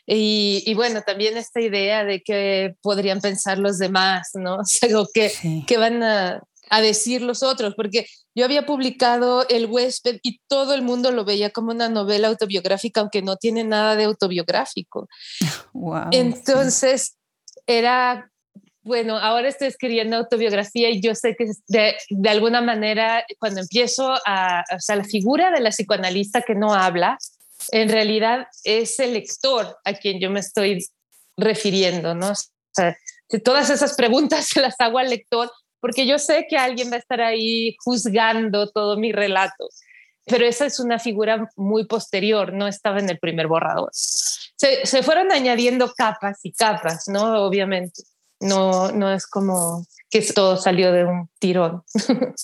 [0.06, 4.58] Y, bueno, también esta idea de que podrían pensar los demás, ¿no?
[4.96, 6.42] O que, van a,
[6.80, 11.50] decir los otros, porque yo había publicado El huésped y todo el mundo lo veía
[11.50, 15.08] como una novela autobiográfica, aunque no tiene nada de autobiográfico.
[16.12, 17.16] Entonces,
[17.66, 18.28] era
[18.84, 24.12] bueno, ahora estoy escribiendo autobiografía y yo sé que de, de, alguna manera cuando empiezo
[24.26, 27.16] a, o sea, la figura de la psicoanalista que no habla,
[27.70, 30.84] en realidad es el lector a quien yo me estoy
[31.36, 32.30] refiriendo, ¿no?
[32.30, 32.96] O sea,
[33.44, 35.50] todas esas preguntas se las hago al lector
[35.82, 39.68] porque yo sé que alguien va a estar ahí juzgando todo mi relato,
[40.24, 43.90] pero esa es una figura muy posterior, no estaba en el primer borrador.
[43.92, 47.44] Se, se fueron añadiendo capas y capas, ¿no?
[47.44, 48.02] Obviamente
[48.42, 51.82] no, no es como que todo salió de un tirón.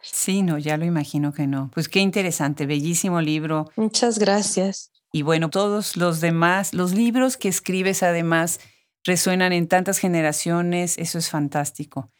[0.00, 1.70] Sí, no, ya lo imagino que no.
[1.74, 3.68] Pues qué interesante, bellísimo libro.
[3.74, 4.92] Muchas gracias.
[5.12, 8.60] Y bueno, todos los demás, los libros que escribes además
[9.04, 12.10] resuenan en tantas generaciones, eso es fantástico.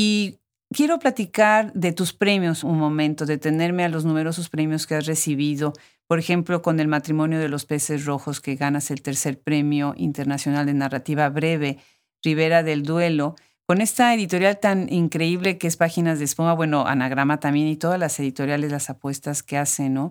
[0.00, 0.38] Y
[0.72, 5.72] quiero platicar de tus premios un momento, detenerme a los numerosos premios que has recibido,
[6.06, 10.66] por ejemplo, con el matrimonio de los peces rojos que ganas el tercer premio internacional
[10.66, 11.78] de narrativa breve
[12.22, 13.34] Rivera del Duelo,
[13.66, 17.98] con esta editorial tan increíble que es Páginas de Espuma, bueno, Anagrama también y todas
[17.98, 20.10] las editoriales, las apuestas que hacen, ¿no?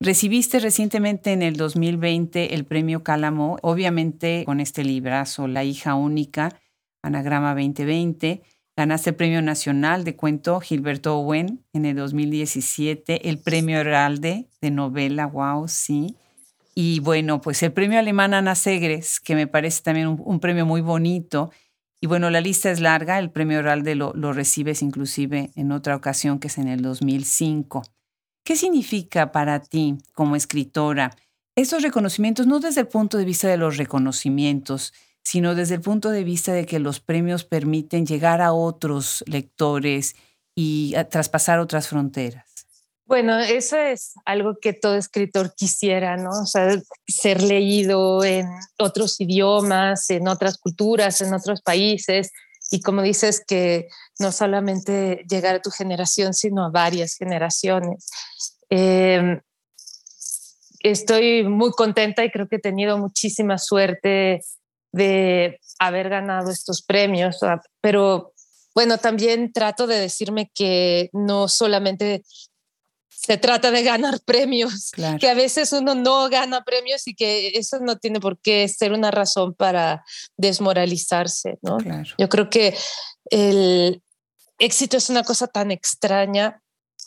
[0.00, 6.58] Recibiste recientemente en el 2020 el premio Cálamo, obviamente con este librazo, La hija única,
[7.02, 8.42] Anagrama 2020.
[8.76, 14.70] Ganaste el Premio Nacional de Cuento Gilberto Owen en el 2017, el Premio Heralde de
[14.70, 16.14] Novela, wow, sí.
[16.74, 20.82] Y bueno, pues el premio alemán Ana Segres, que me parece también un, premio muy
[20.82, 21.50] bonito.
[22.02, 25.96] Y bueno, la lista es larga, el premio Oralde lo, lo recibes inclusive en otra
[25.96, 27.82] ocasión que es en el 2005.
[28.44, 31.16] ¿Qué significa para ti como escritora
[31.56, 34.92] estos reconocimientos, no desde el punto de vista de los reconocimientos,
[35.26, 40.14] sino desde el punto de vista de que los premios permiten llegar a otros lectores
[40.54, 42.44] y traspasar otras fronteras?
[43.06, 46.30] Bueno, eso es algo que todo escritor quisiera, ¿no?
[46.30, 48.46] O sea, ser leído en
[48.78, 52.30] otros idiomas, en otras culturas, en otros países,
[52.70, 53.88] y como dices que
[54.20, 58.06] no solamente llegar a tu generación, sino a varias generaciones.
[58.70, 59.40] Em,
[60.78, 64.40] estoy muy contenta y creo que he tenido muchísima suerte
[64.96, 67.38] de haber ganado estos premios,
[67.80, 68.32] pero
[68.74, 72.22] bueno, también trato de decirme que no solamente
[73.08, 77.78] se trata de ganar premios, que a veces uno no gana premios y que eso
[77.80, 80.04] no tiene por qué ser una razón para
[80.36, 81.78] desmoralizarse, ¿no?
[82.18, 82.76] Yo creo que
[83.30, 84.02] el
[84.58, 86.62] éxito es una cosa tan extraña,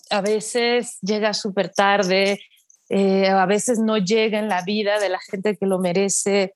[0.10, 2.40] a veces llega súper tarde,
[2.90, 6.56] eh, a veces no llega en la vida de la gente que lo merece.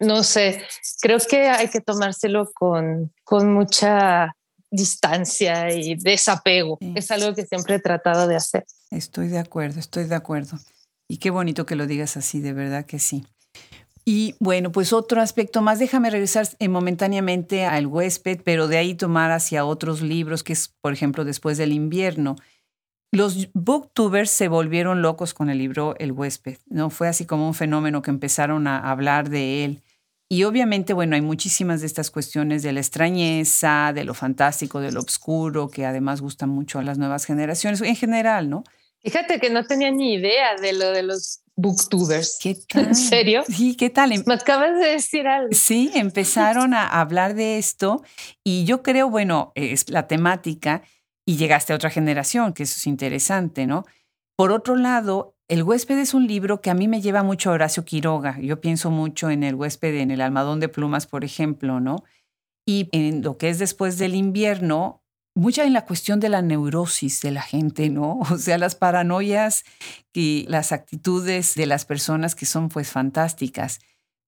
[0.00, 0.62] No sé,
[1.00, 4.36] creo que hay que tomárselo con, con mucha
[4.70, 6.78] distancia y desapego.
[6.94, 8.64] Es algo que siempre he tratado de hacer.
[8.90, 10.58] Estoy de acuerdo, estoy de acuerdo.
[11.08, 13.24] Y qué bonito que lo digas así, de verdad que sí.
[14.04, 18.94] Y bueno, pues otro aspecto más, déjame regresar eh, momentáneamente al huésped, pero de ahí
[18.94, 22.36] tomar hacia otros libros, que es, por ejemplo, después del invierno.
[23.10, 26.90] Los booktubers se volvieron locos con el libro El huésped, ¿no?
[26.90, 29.82] Fue así como un fenómeno que empezaron a hablar de él.
[30.28, 34.90] Y obviamente, bueno, hay muchísimas de estas cuestiones de la extrañeza, de lo fantástico, de
[34.90, 38.64] lo oscuro, que además gustan mucho a las nuevas generaciones en general, ¿no?
[39.00, 42.38] Fíjate que no tenía ni idea de lo de los booktubers.
[42.42, 42.88] ¿Qué tal?
[42.88, 43.44] ¿En serio?
[43.48, 44.10] Sí, ¿qué tal?
[44.26, 45.50] Me acabas de decir algo.
[45.52, 48.02] Sí, empezaron a hablar de esto
[48.42, 50.82] y yo creo, bueno, es la temática
[51.24, 53.84] y llegaste a otra generación, que eso es interesante, ¿no?
[54.34, 57.84] Por otro lado, El huésped es un libro que a mí me lleva mucho Horacio
[57.84, 58.40] Quiroga.
[58.40, 62.02] Yo pienso mucho en El huésped, en El almadón de plumas, por ejemplo, ¿no?
[62.66, 65.04] Y en lo que es después del invierno,
[65.36, 68.18] mucha en la cuestión de la neurosis de la gente, ¿no?
[68.32, 69.64] O sea, las paranoias
[70.12, 73.78] y las actitudes de las personas que son pues fantásticas.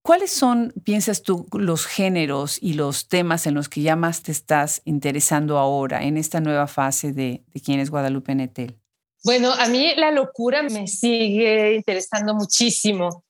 [0.05, 4.31] ¿Cuáles son, piensas tú, los géneros y los temas en los que ya más te
[4.31, 8.79] estás interesando ahora en esta nueva fase de, de quién es Guadalupe Netel?
[9.25, 13.25] Bueno, a mí la locura me sigue interesando muchísimo.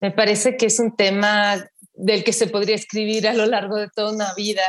[0.00, 3.88] Me parece que es un tema del que se podría escribir a lo largo de
[3.88, 4.62] toda una vida.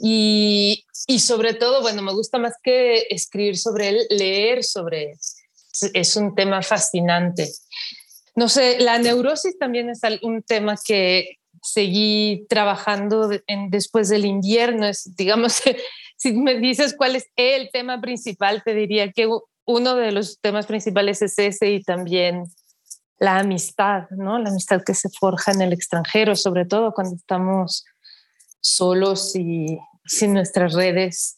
[0.00, 5.18] Y, y sobre todo, bueno, me gusta más que escribir sobre él, leer sobre él.
[5.94, 7.50] Es un tema fascinante.
[8.34, 13.28] No sé, la neurosis también es un tema que seguí trabajando
[13.70, 14.86] después del invierno.
[14.86, 15.60] Es, digamos,
[16.16, 19.28] si me dices cuál es el tema principal, te diría que
[19.68, 22.44] uno de los temas principales es ese y también
[23.18, 24.38] la amistad, ¿no?
[24.38, 27.84] La amistad que se forja en el extranjero, sobre todo cuando estamos
[28.60, 31.36] solos y sin nuestras redes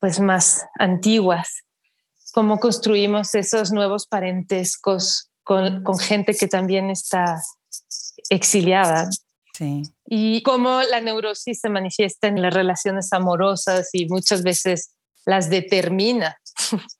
[0.00, 1.62] pues más antiguas.
[2.32, 7.40] Cómo construimos esos nuevos parentescos con, gente que también está
[8.28, 9.08] exiliada.
[9.54, 9.82] Sí.
[10.04, 14.90] Y cómo la neurosis se manifiesta en las relaciones amorosas y muchas veces
[15.24, 16.36] las determina.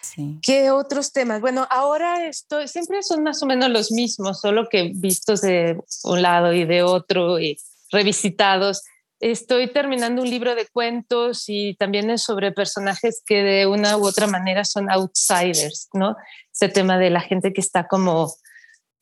[0.00, 0.38] Sí.
[0.42, 1.40] ¿Qué otros temas?
[1.40, 6.22] Bueno, ahora esto siempre son más o menos los mismos, solo que vistos de un
[6.22, 7.58] lado y de otro y
[7.90, 8.82] revisitados.
[9.20, 14.06] Estoy terminando un libro de cuentos y también es sobre personajes que de una u
[14.06, 16.16] otra manera son outsiders, ¿no?
[16.52, 18.32] Ese tema de la gente que está como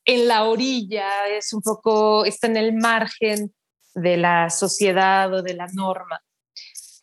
[0.07, 3.52] en la orilla, es un poco, está en el margen
[3.94, 6.22] de la sociedad o de la norma.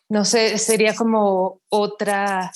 [0.08, 2.50] No sé, sería como otra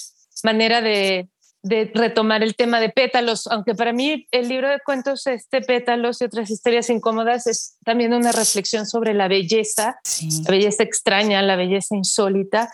[0.45, 1.29] manera de,
[1.63, 6.21] de retomar el tema de pétalos, aunque para mí el libro de cuentos, este pétalos
[6.21, 9.99] y otras historias incómodas, es también una reflexión sobre la belleza,
[10.45, 12.71] la belleza extraña, la belleza insólita.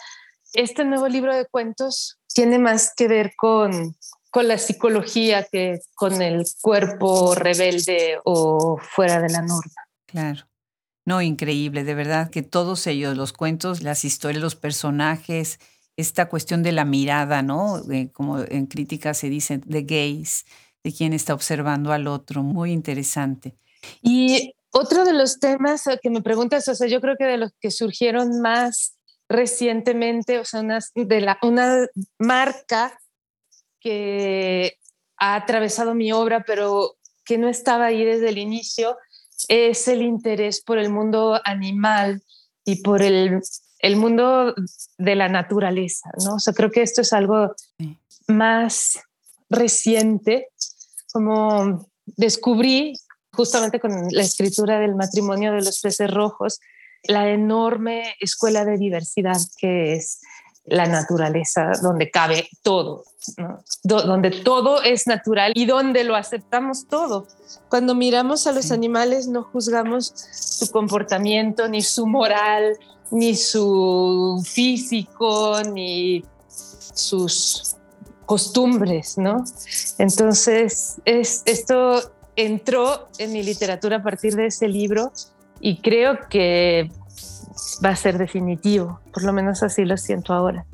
[0.53, 3.97] Este nuevo libro de cuentos tiene más que ver con,
[4.31, 9.73] con la psicología que con el cuerpo rebelde o fuera de la norma.
[10.07, 10.47] Claro.
[11.07, 15.61] No, increíble, de verdad que todos ellos, los cuentos, las historias, los personajes,
[15.97, 17.83] esta cuestión de la mirada, ¿no?
[18.13, 20.45] como en crítica se dice, de gaze,
[20.83, 23.57] de quien está observando al otro, muy interesante.
[24.03, 27.53] Y otro de los temas que me preguntas, o sea, yo creo que de los
[27.61, 28.97] que surgieron más
[29.29, 31.87] recientemente, o sea, una, de la, una
[32.19, 32.99] marca
[33.81, 34.79] que
[35.17, 38.97] ha atravesado mi obra, pero que no estaba ahí desde el inicio,
[39.49, 42.23] es el interés por el mundo animal
[42.65, 43.41] y por el
[43.85, 44.55] el mundo
[44.97, 46.37] de la naturaleza, ¿no?
[46.37, 47.55] O sea, creo que esto es algo
[48.27, 48.99] más
[49.51, 50.49] reciente,
[51.13, 52.95] como descubrí
[53.35, 56.61] justamente con la escritura del matrimonio de los peces rojos,
[57.03, 60.23] la enorme escuela de diversidad que es
[60.67, 63.05] la naturaleza, donde cabe todo,
[63.83, 67.27] donde todo es natural y donde lo aceptamos todo.
[67.69, 72.79] Cuando miramos a los animales no juzgamos su comportamiento, ni su moral,
[73.11, 77.77] ni su físico, ni sus
[78.27, 79.45] costumbres, ¿no?
[79.99, 85.13] Entonces, es, esto entró en mi literatura a partir de ese libro
[85.61, 86.91] y creo que
[87.85, 90.67] va a ser definitivo, por lo menos así lo siento ahora.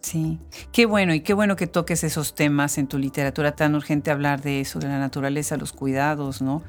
[0.00, 0.40] Sí,
[0.72, 4.42] qué bueno y qué bueno que toques esos temas en tu literatura tan urgente hablar
[4.42, 6.62] de eso, de la naturaleza, los cuidados, ¿no?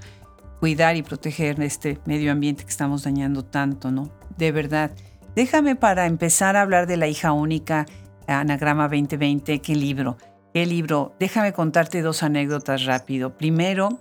[0.60, 4.10] Cuidar y proteger este medio ambiente que estamos dañando tanto, ¿no?
[4.38, 4.92] De verdad.
[5.36, 7.88] Déjame para empezar a hablar de la hija única,
[8.28, 10.18] Anagrama 2020, qué libro,
[10.54, 11.16] qué libro.
[11.20, 13.36] Déjame contarte dos anécdotas rápido.
[13.36, 13.98] Primero,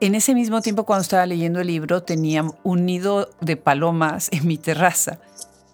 [0.00, 4.46] en ese mismo tiempo cuando estaba leyendo el libro tenía un nido de palomas en
[4.46, 5.18] mi terraza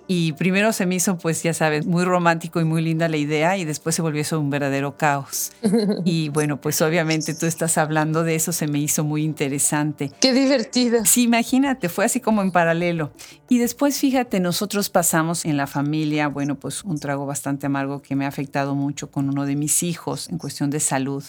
[0.09, 3.57] y primero se me hizo, pues ya sabes, muy romántico y muy linda la idea
[3.57, 5.53] y después se volvió eso un verdadero caos.
[6.05, 10.13] Y bueno, pues obviamente tú estás hablando de eso, se me hizo muy interesante.
[10.21, 11.05] Qué divertido.
[11.05, 13.13] Sí, imagínate, fue así como en paralelo.
[13.49, 18.15] Y después, fíjate, nosotros pasamos en la familia, bueno, pues un trago bastante amargo que
[18.15, 21.25] me ha afectado mucho con uno de mis hijos en cuestión de salud.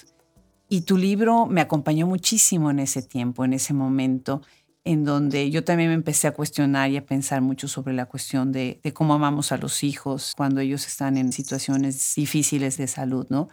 [0.70, 4.42] Y tu libro me acompañó muchísimo en ese tiempo, en ese momento
[4.88, 8.54] en donde yo también me empecé a cuestionar y a pensar mucho sobre la cuestión
[8.54, 13.50] de, cómo amamos a los hijos cuando ellos están en situaciones difíciles de salud, ¿no?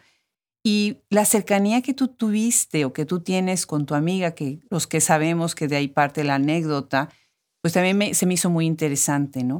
[0.63, 4.87] Y la cercanía que tú tuviste o que tú tienes con tu amiga, que los
[4.87, 7.11] que sabemos que de ahí parte la anécdota,
[7.61, 9.59] pues también se me hizo muy interesante, ¿no?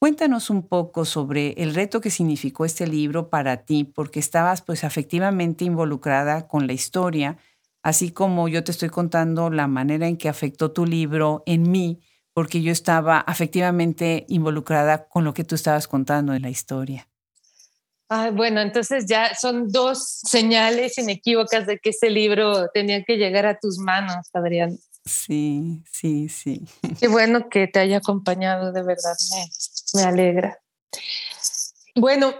[0.00, 4.82] Cuéntanos un poco sobre el reto que significó este libro para ti, porque estabas pues
[4.82, 7.36] afectivamente involucrada con la historia,
[7.82, 12.00] así como yo te estoy contando la manera en que afectó tu libro en mí,
[12.32, 17.06] porque yo estaba afectivamente involucrada con lo que tú estabas contando en la historia.
[18.32, 23.58] bueno, entonces ya son dos señales inequívocas de que ese libro tenía que llegar a
[23.58, 24.78] tus manos, Adrián.
[25.04, 26.64] Sí, sí, sí.
[26.98, 29.44] Qué bueno que te haya acompañado, de verdad, me,
[29.94, 30.58] me alegra.
[31.94, 32.34] Bueno,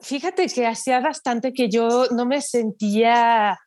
[0.00, 3.58] fíjate que hacía bastante que yo no me sentía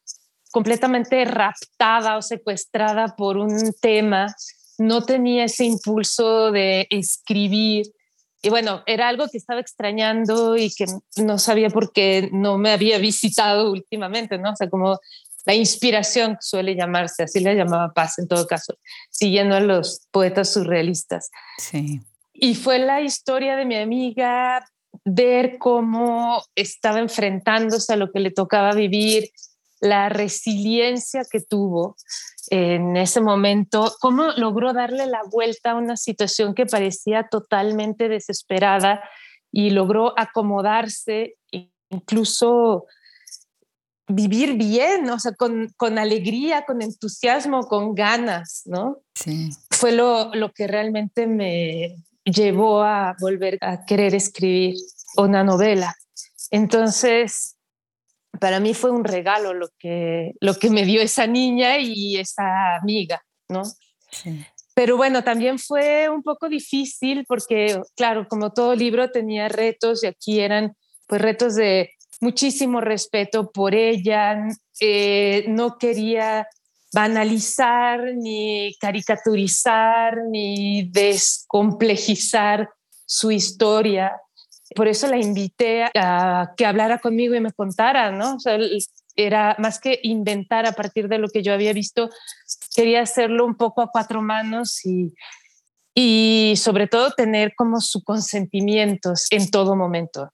[0.51, 4.33] completamente raptada o secuestrada por un tema,
[4.77, 7.85] no tenía ese impulso de escribir.
[8.41, 10.85] Y bueno, era algo que estaba extrañando y que
[11.17, 14.51] no sabía por qué no me había visitado últimamente, ¿no?
[14.51, 14.99] O sea, como
[15.45, 18.77] la inspiración suele llamarse, así le llamaba Paz en todo caso,
[19.09, 21.29] siguiendo a los poetas surrealistas.
[21.57, 22.01] Sí.
[22.39, 24.63] Y fue la historia de mi amiga
[25.03, 29.29] ver cómo estaba enfrentándose a lo que le tocaba vivir,
[29.79, 31.95] la resiliencia que tuvo
[32.49, 39.01] en ese momento, cómo logró darle la vuelta a una situación que parecía totalmente desesperada
[39.51, 41.35] y logró acomodarse,
[41.89, 42.85] incluso
[44.07, 48.99] vivir bien, o sea, con, con alegría, con entusiasmo, con ganas, ¿no?
[49.15, 49.49] Sí.
[49.71, 51.97] Fue lo, lo que realmente me
[52.27, 54.75] llevó a volver a querer escribir
[55.15, 55.95] una novela.
[56.51, 57.57] Entonces,
[58.39, 62.75] para mí fue un regalo lo que, lo que me dio esa niña y esa
[62.75, 63.63] amiga, ¿no?
[64.73, 70.07] Pero bueno, también fue un poco difícil porque, claro, como todo libro tenía retos y
[70.07, 70.75] aquí eran
[71.07, 74.47] pues retos de muchísimo respeto por ella,
[74.79, 76.47] eh, no quería
[76.97, 82.69] banalizar, ni caricaturizar, ni descomplejizar
[83.05, 84.11] su historia
[84.75, 88.35] por eso la invité a que hablara conmigo y me contara, ¿no?
[88.35, 88.57] O sea,
[89.15, 92.09] era más que inventar a partir de lo que yo había visto,
[92.75, 95.15] quería hacerlo un poco a cuatro manos y,
[95.95, 100.31] y sobre todo tener como su consentimiento en todo momento.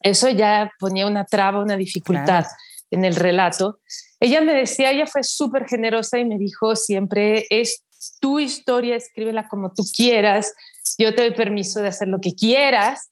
[0.00, 2.46] Eso ya ponía una traba, una dificultad
[2.90, 3.80] en el relato.
[4.22, 7.82] Ella me decía, ella fue súper generosa y me dijo siempre, es
[8.20, 10.54] tu historia, escríbela como tú quieras,
[10.96, 13.10] yo te doy permiso de hacer lo que quieras,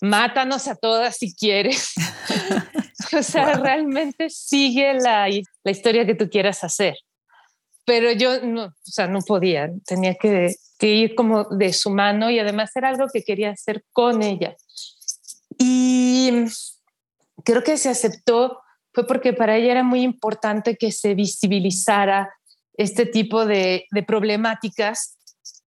[0.00, 1.94] mátanos a todas si quieres.
[3.18, 5.28] o sea, realmente sigue la,
[5.64, 6.94] la, historia que tú quieras hacer.
[7.84, 12.30] Pero yo no, o sea, no podía, tenía que, que, ir como de su mano
[12.30, 14.54] y además era algo que quería hacer con ella.
[15.58, 16.44] Y
[17.44, 18.60] creo que se aceptó
[18.92, 22.32] fue porque para ella era muy importante que se visibilizara
[22.74, 25.18] este tipo de, de problemáticas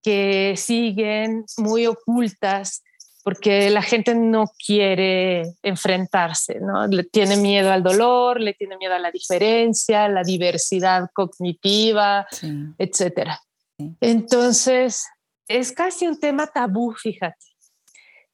[0.01, 2.83] que siguen muy ocultas
[3.25, 6.85] porque la gente no quiere enfrentarse, ¿no?
[6.85, 12.27] Le tiene miedo al dolor, le tiene miedo a la diferencia, la diversidad cognitiva,
[12.77, 13.41] etcétera.
[13.99, 15.07] Entonces,
[15.47, 17.47] es casi un tema tabú, fíjate.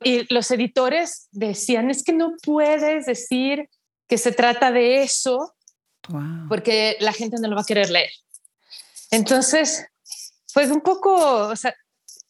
[0.04, 3.70] Y los editores decían, es que no puedes decir
[4.12, 5.56] que se trata de eso
[6.50, 8.10] porque la gente no lo va a querer leer.
[9.10, 9.86] Entonces,
[10.54, 11.74] pues un poco, o sea,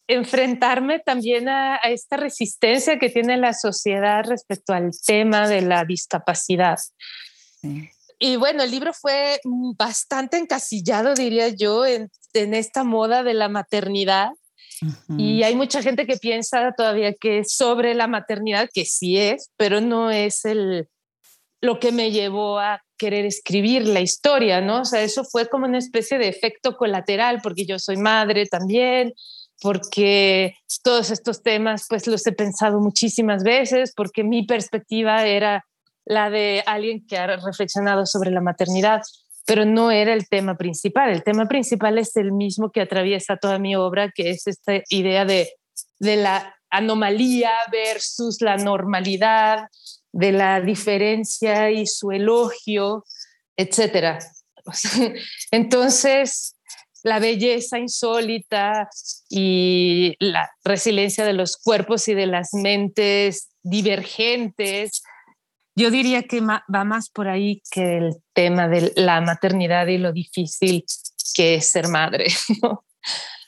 [0.06, 6.78] enfrentarme también a, esta resistencia que tiene la sociedad respecto al tema de la discapacidad.
[8.16, 9.40] Y bueno, el libro fue
[9.76, 14.30] bastante encasillado, diría yo, en, esta moda de la maternidad.
[15.18, 19.80] Y hay mucha gente que piensa todavía que sobre la maternidad, que sí es, pero
[19.80, 20.88] no es el,
[21.62, 24.80] lo que me llevó a querer escribir la historia, ¿no?
[24.80, 29.14] O sea, eso fue como una especie de efecto colateral, porque yo soy madre también,
[29.60, 35.64] porque todos estos temas pues los he pensado muchísimas veces, porque mi perspectiva era
[36.04, 39.02] la de alguien que ha reflexionado sobre la maternidad,
[39.46, 41.10] pero no era el tema principal.
[41.10, 45.24] El tema principal es el mismo que atraviesa toda mi obra, que es esta idea
[45.24, 45.52] de,
[46.00, 49.68] de la anomalía versus la normalidad,
[50.12, 53.04] de la diferencia y su elogio,
[53.56, 54.18] etc.
[55.50, 56.56] Entonces,
[57.02, 58.88] la belleza insólita
[59.28, 65.02] y la resiliencia de los cuerpos y de las mentes divergentes.
[65.74, 70.12] Yo diría que va más por ahí que el tema de la maternidad y lo
[70.12, 70.84] difícil
[71.34, 72.26] que es ser madre.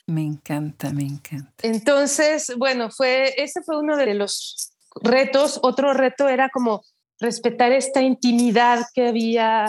[0.07, 1.51] Me encanta, me encanta.
[1.63, 5.59] Entonces, bueno, fue, ese fue uno de los retos.
[5.63, 6.83] Otro reto era como
[7.19, 9.67] respetar esta intimidad que había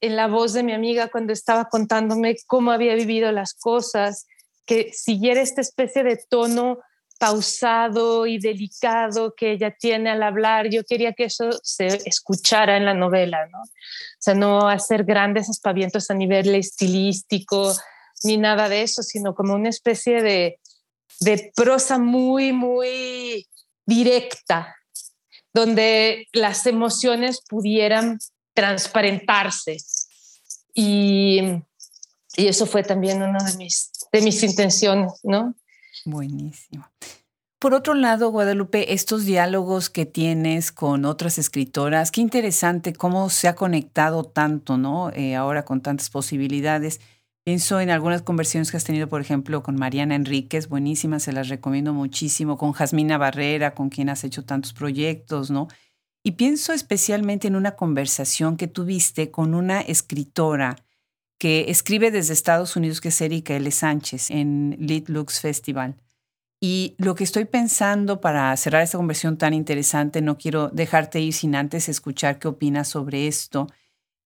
[0.00, 4.26] en la voz de mi amiga cuando estaba contándome cómo había vivido las cosas,
[4.64, 6.78] que siguiera esta especie de tono
[7.18, 10.68] pausado y delicado que ella tiene al hablar.
[10.70, 13.60] Yo quería que eso se escuchara en la novela, ¿no?
[13.60, 17.74] O sea, no hacer grandes aspavientos a nivel estilístico
[18.24, 20.60] ni nada de eso, sino como una especie de,
[21.20, 23.46] de prosa muy, muy
[23.88, 24.76] directa,
[25.54, 28.18] donde las emociones pudieran
[28.52, 29.78] transparentarse.
[30.74, 31.40] Y,
[32.36, 35.54] y eso fue también una de mis, de mis intenciones, ¿no?
[36.04, 36.86] Buenísimo.
[37.58, 43.48] Por otro lado, Guadalupe, estos diálogos que tienes con otras escritoras, qué interesante cómo se
[43.48, 45.10] ha conectado tanto, ¿no?
[45.10, 47.00] Eh, ahora con tantas posibilidades.
[47.48, 51.48] Pienso en algunas conversiones que has tenido, por ejemplo, con Mariana Enríquez, buenísimas, se las
[51.48, 55.66] recomiendo muchísimo, con Jasmina Barrera, con quien has hecho tantos proyectos, ¿no?
[56.22, 60.76] Y pienso especialmente en una conversación que tuviste con una escritora
[61.38, 63.70] que escribe desde Estados Unidos, que es Erika L.
[63.70, 65.96] Sánchez, en Lit Lux Festival.
[66.60, 71.32] Y lo que estoy pensando para cerrar esta conversación tan interesante, no quiero dejarte ir
[71.32, 73.68] sin antes escuchar qué opinas sobre esto.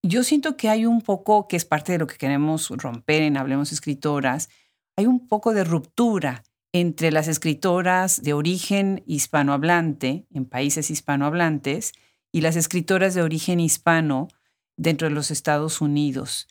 [0.04, 3.36] Yo siento que hay un poco, que es parte de lo que queremos romper en
[3.36, 4.48] Hablemos Escritoras,
[4.96, 6.42] hay un poco de ruptura
[6.72, 11.92] entre las escritoras de origen hispanohablante en países hispanohablantes
[12.32, 14.26] y las escritoras de origen hispano
[14.76, 16.48] dentro de los Estados Unidos.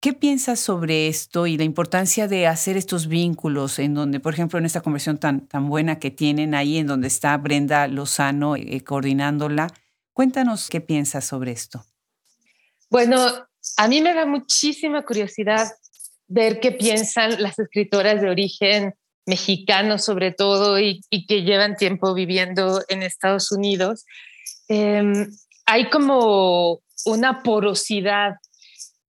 [0.00, 4.58] ¿Qué piensas sobre esto y la importancia de hacer estos vínculos en donde, por ejemplo,
[4.58, 8.82] en esta conversión tan, tan buena que tienen ahí, en donde está Brenda Lozano eh,
[8.82, 9.66] coordinándola?
[10.14, 11.84] Cuéntanos qué piensas sobre esto.
[12.90, 15.68] Bueno, a mí me da muchísima curiosidad
[16.26, 18.94] ver qué piensan las escritoras de origen
[19.26, 24.04] mexicano sobre todo y, que llevan tiempo viviendo en Estados Unidos.
[24.68, 25.30] Em,
[25.66, 28.36] hay como una porosidad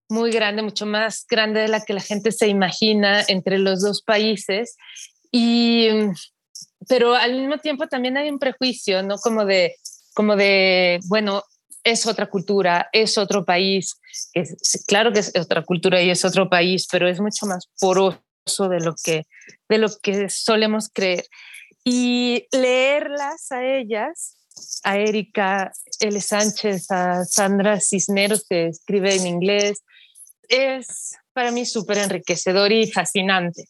[0.10, 4.02] muy grande, mucho más grande de la que la gente se imagina entre los dos
[4.02, 4.76] países.
[5.32, 5.88] Y,
[6.88, 9.18] pero al mismo tiempo también hay un prejuicio, ¿no?
[9.18, 9.76] Como de,
[10.14, 11.44] como de, bueno,
[11.84, 14.00] es otra cultura, es otro país.
[14.34, 18.70] Es, claro que es otra cultura y es otro país, pero es mucho más poroso
[18.70, 19.26] de lo que,
[19.68, 21.26] de lo que solemos creer.
[21.84, 24.36] Y leerlas a ellas
[24.84, 26.20] a Erika L.
[26.20, 29.84] Sánchez, a Sandra Cisneros, que escribe en inglés,
[30.50, 33.70] es para mí súper enriquecedor y fascinante.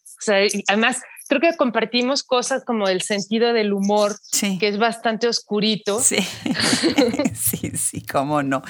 [0.68, 4.15] Además, creo que compartimos cosas como el sentido del humor,
[4.59, 5.99] que es bastante oscurito.
[6.01, 6.17] Sí,
[7.36, 8.63] sí, sí, cómo no.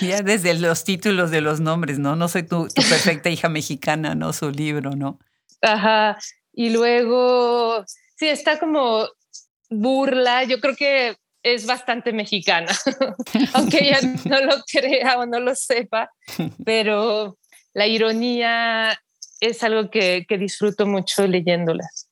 [0.00, 2.16] Ya desde los títulos de los nombres, ¿no?
[2.16, 4.32] No soy tu, tu perfecta hija mexicana, ¿no?
[4.32, 5.18] Su libro, ¿no?
[5.60, 6.18] Ajá.
[6.54, 7.84] Y luego,
[8.16, 9.06] sí, está como
[9.68, 10.44] burla.
[10.44, 12.72] Yo creo que es bastante mexicana,
[13.52, 16.10] aunque ella no lo crea o no lo sepa,
[16.64, 17.38] pero
[17.72, 18.98] la ironía
[19.40, 22.05] es algo que, que disfruto mucho leyéndolas.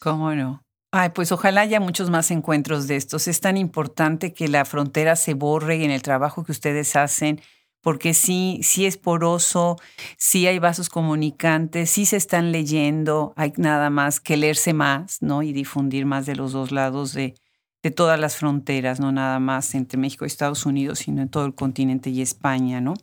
[0.00, 0.64] ¿Cómo no?
[0.92, 3.28] Ay, pues ojalá haya muchos más encuentros de estos.
[3.28, 7.40] Es tan importante que la frontera se borre en el trabajo que ustedes hacen,
[7.82, 9.76] porque sí, sí es poroso,
[10.16, 15.42] sí hay vasos comunicantes, sí se están leyendo, hay nada más que leerse más, ¿no?
[15.42, 17.34] Y difundir más de los dos lados de,
[17.82, 21.44] de todas las fronteras, no nada más entre México y Estados Unidos, sino en todo
[21.44, 22.94] el continente y España, ¿no?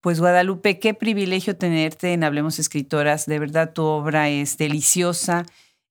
[0.00, 3.26] Pues Guadalupe, qué privilegio tenerte en Hablemos Escritoras.
[3.26, 5.44] De verdad, tu obra es deliciosa.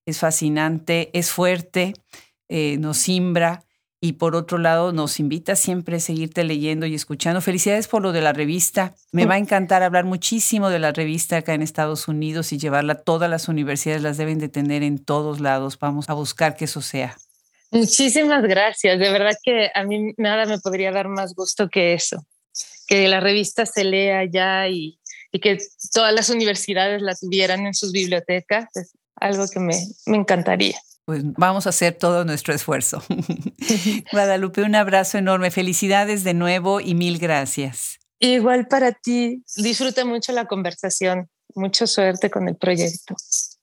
[0.08, 1.94] Es fascinante, es fuerte,
[2.50, 3.64] eh, nos simbra
[4.00, 7.42] y por otro lado nos invita siempre a seguirte leyendo y escuchando.
[7.42, 8.96] Felicidades por lo de la revista.
[9.12, 12.94] Me va a encantar hablar muchísimo de la revista acá en Estados Unidos y llevarla
[12.94, 15.78] a todas las universidades, las deben de tener en todos lados.
[15.78, 17.18] Vamos a buscar que eso sea.
[17.72, 19.00] Muchísimas gracias.
[19.00, 22.26] De verdad que a mí nada me podría dar más gusto que eso,
[22.88, 25.00] que la revista se lea ya y,
[25.42, 25.60] que
[25.94, 28.66] todas las universidades la tuvieran en sus bibliotecas.
[29.20, 33.02] Algo que me, me encantaría pues vamos a hacer todo nuestro esfuerzo.
[34.12, 35.52] Guadalupe, un abrazo enorme.
[35.52, 37.98] Felicidades de nuevo y mil gracias.
[38.20, 39.42] Igual para ti.
[39.56, 41.30] Disfruta mucho la conversación.
[41.56, 43.16] Mucha suerte con el proyecto.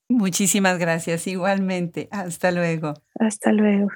[0.09, 1.27] Muchísimas gracias.
[1.27, 2.09] Igualmente.
[2.11, 2.95] Hasta luego.
[3.21, 3.89] Hasta luego.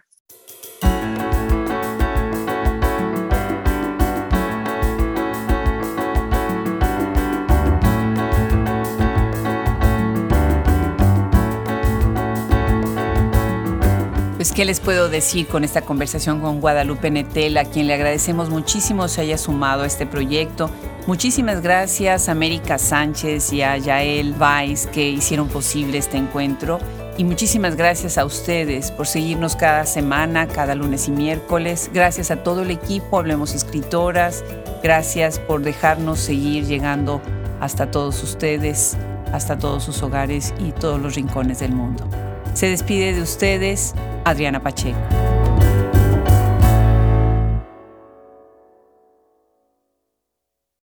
[14.39, 18.51] Pues, ¿qué les puedo decir con esta conversación con Guadalupe Netel, a quien le agradecemos
[18.51, 20.71] muchísimo se haya sumado a este proyecto?
[21.09, 26.79] Muchísimas gracias a América Sánchez y a Yael Weiss que hicieron posible este encuentro.
[27.17, 31.91] Y muchísimas gracias a ustedes por seguirnos cada semana, cada lunes y miércoles.
[31.93, 34.45] Gracias a todo el equipo, Hablemos Escritoras.
[34.85, 37.21] Gracias por dejarnos seguir llegando
[37.59, 38.97] hasta todos ustedes,
[39.33, 42.09] hasta todos sus hogares y todos los rincones del mundo.
[42.55, 43.95] Se despide de ustedes
[44.25, 44.99] Adriana Pacheco.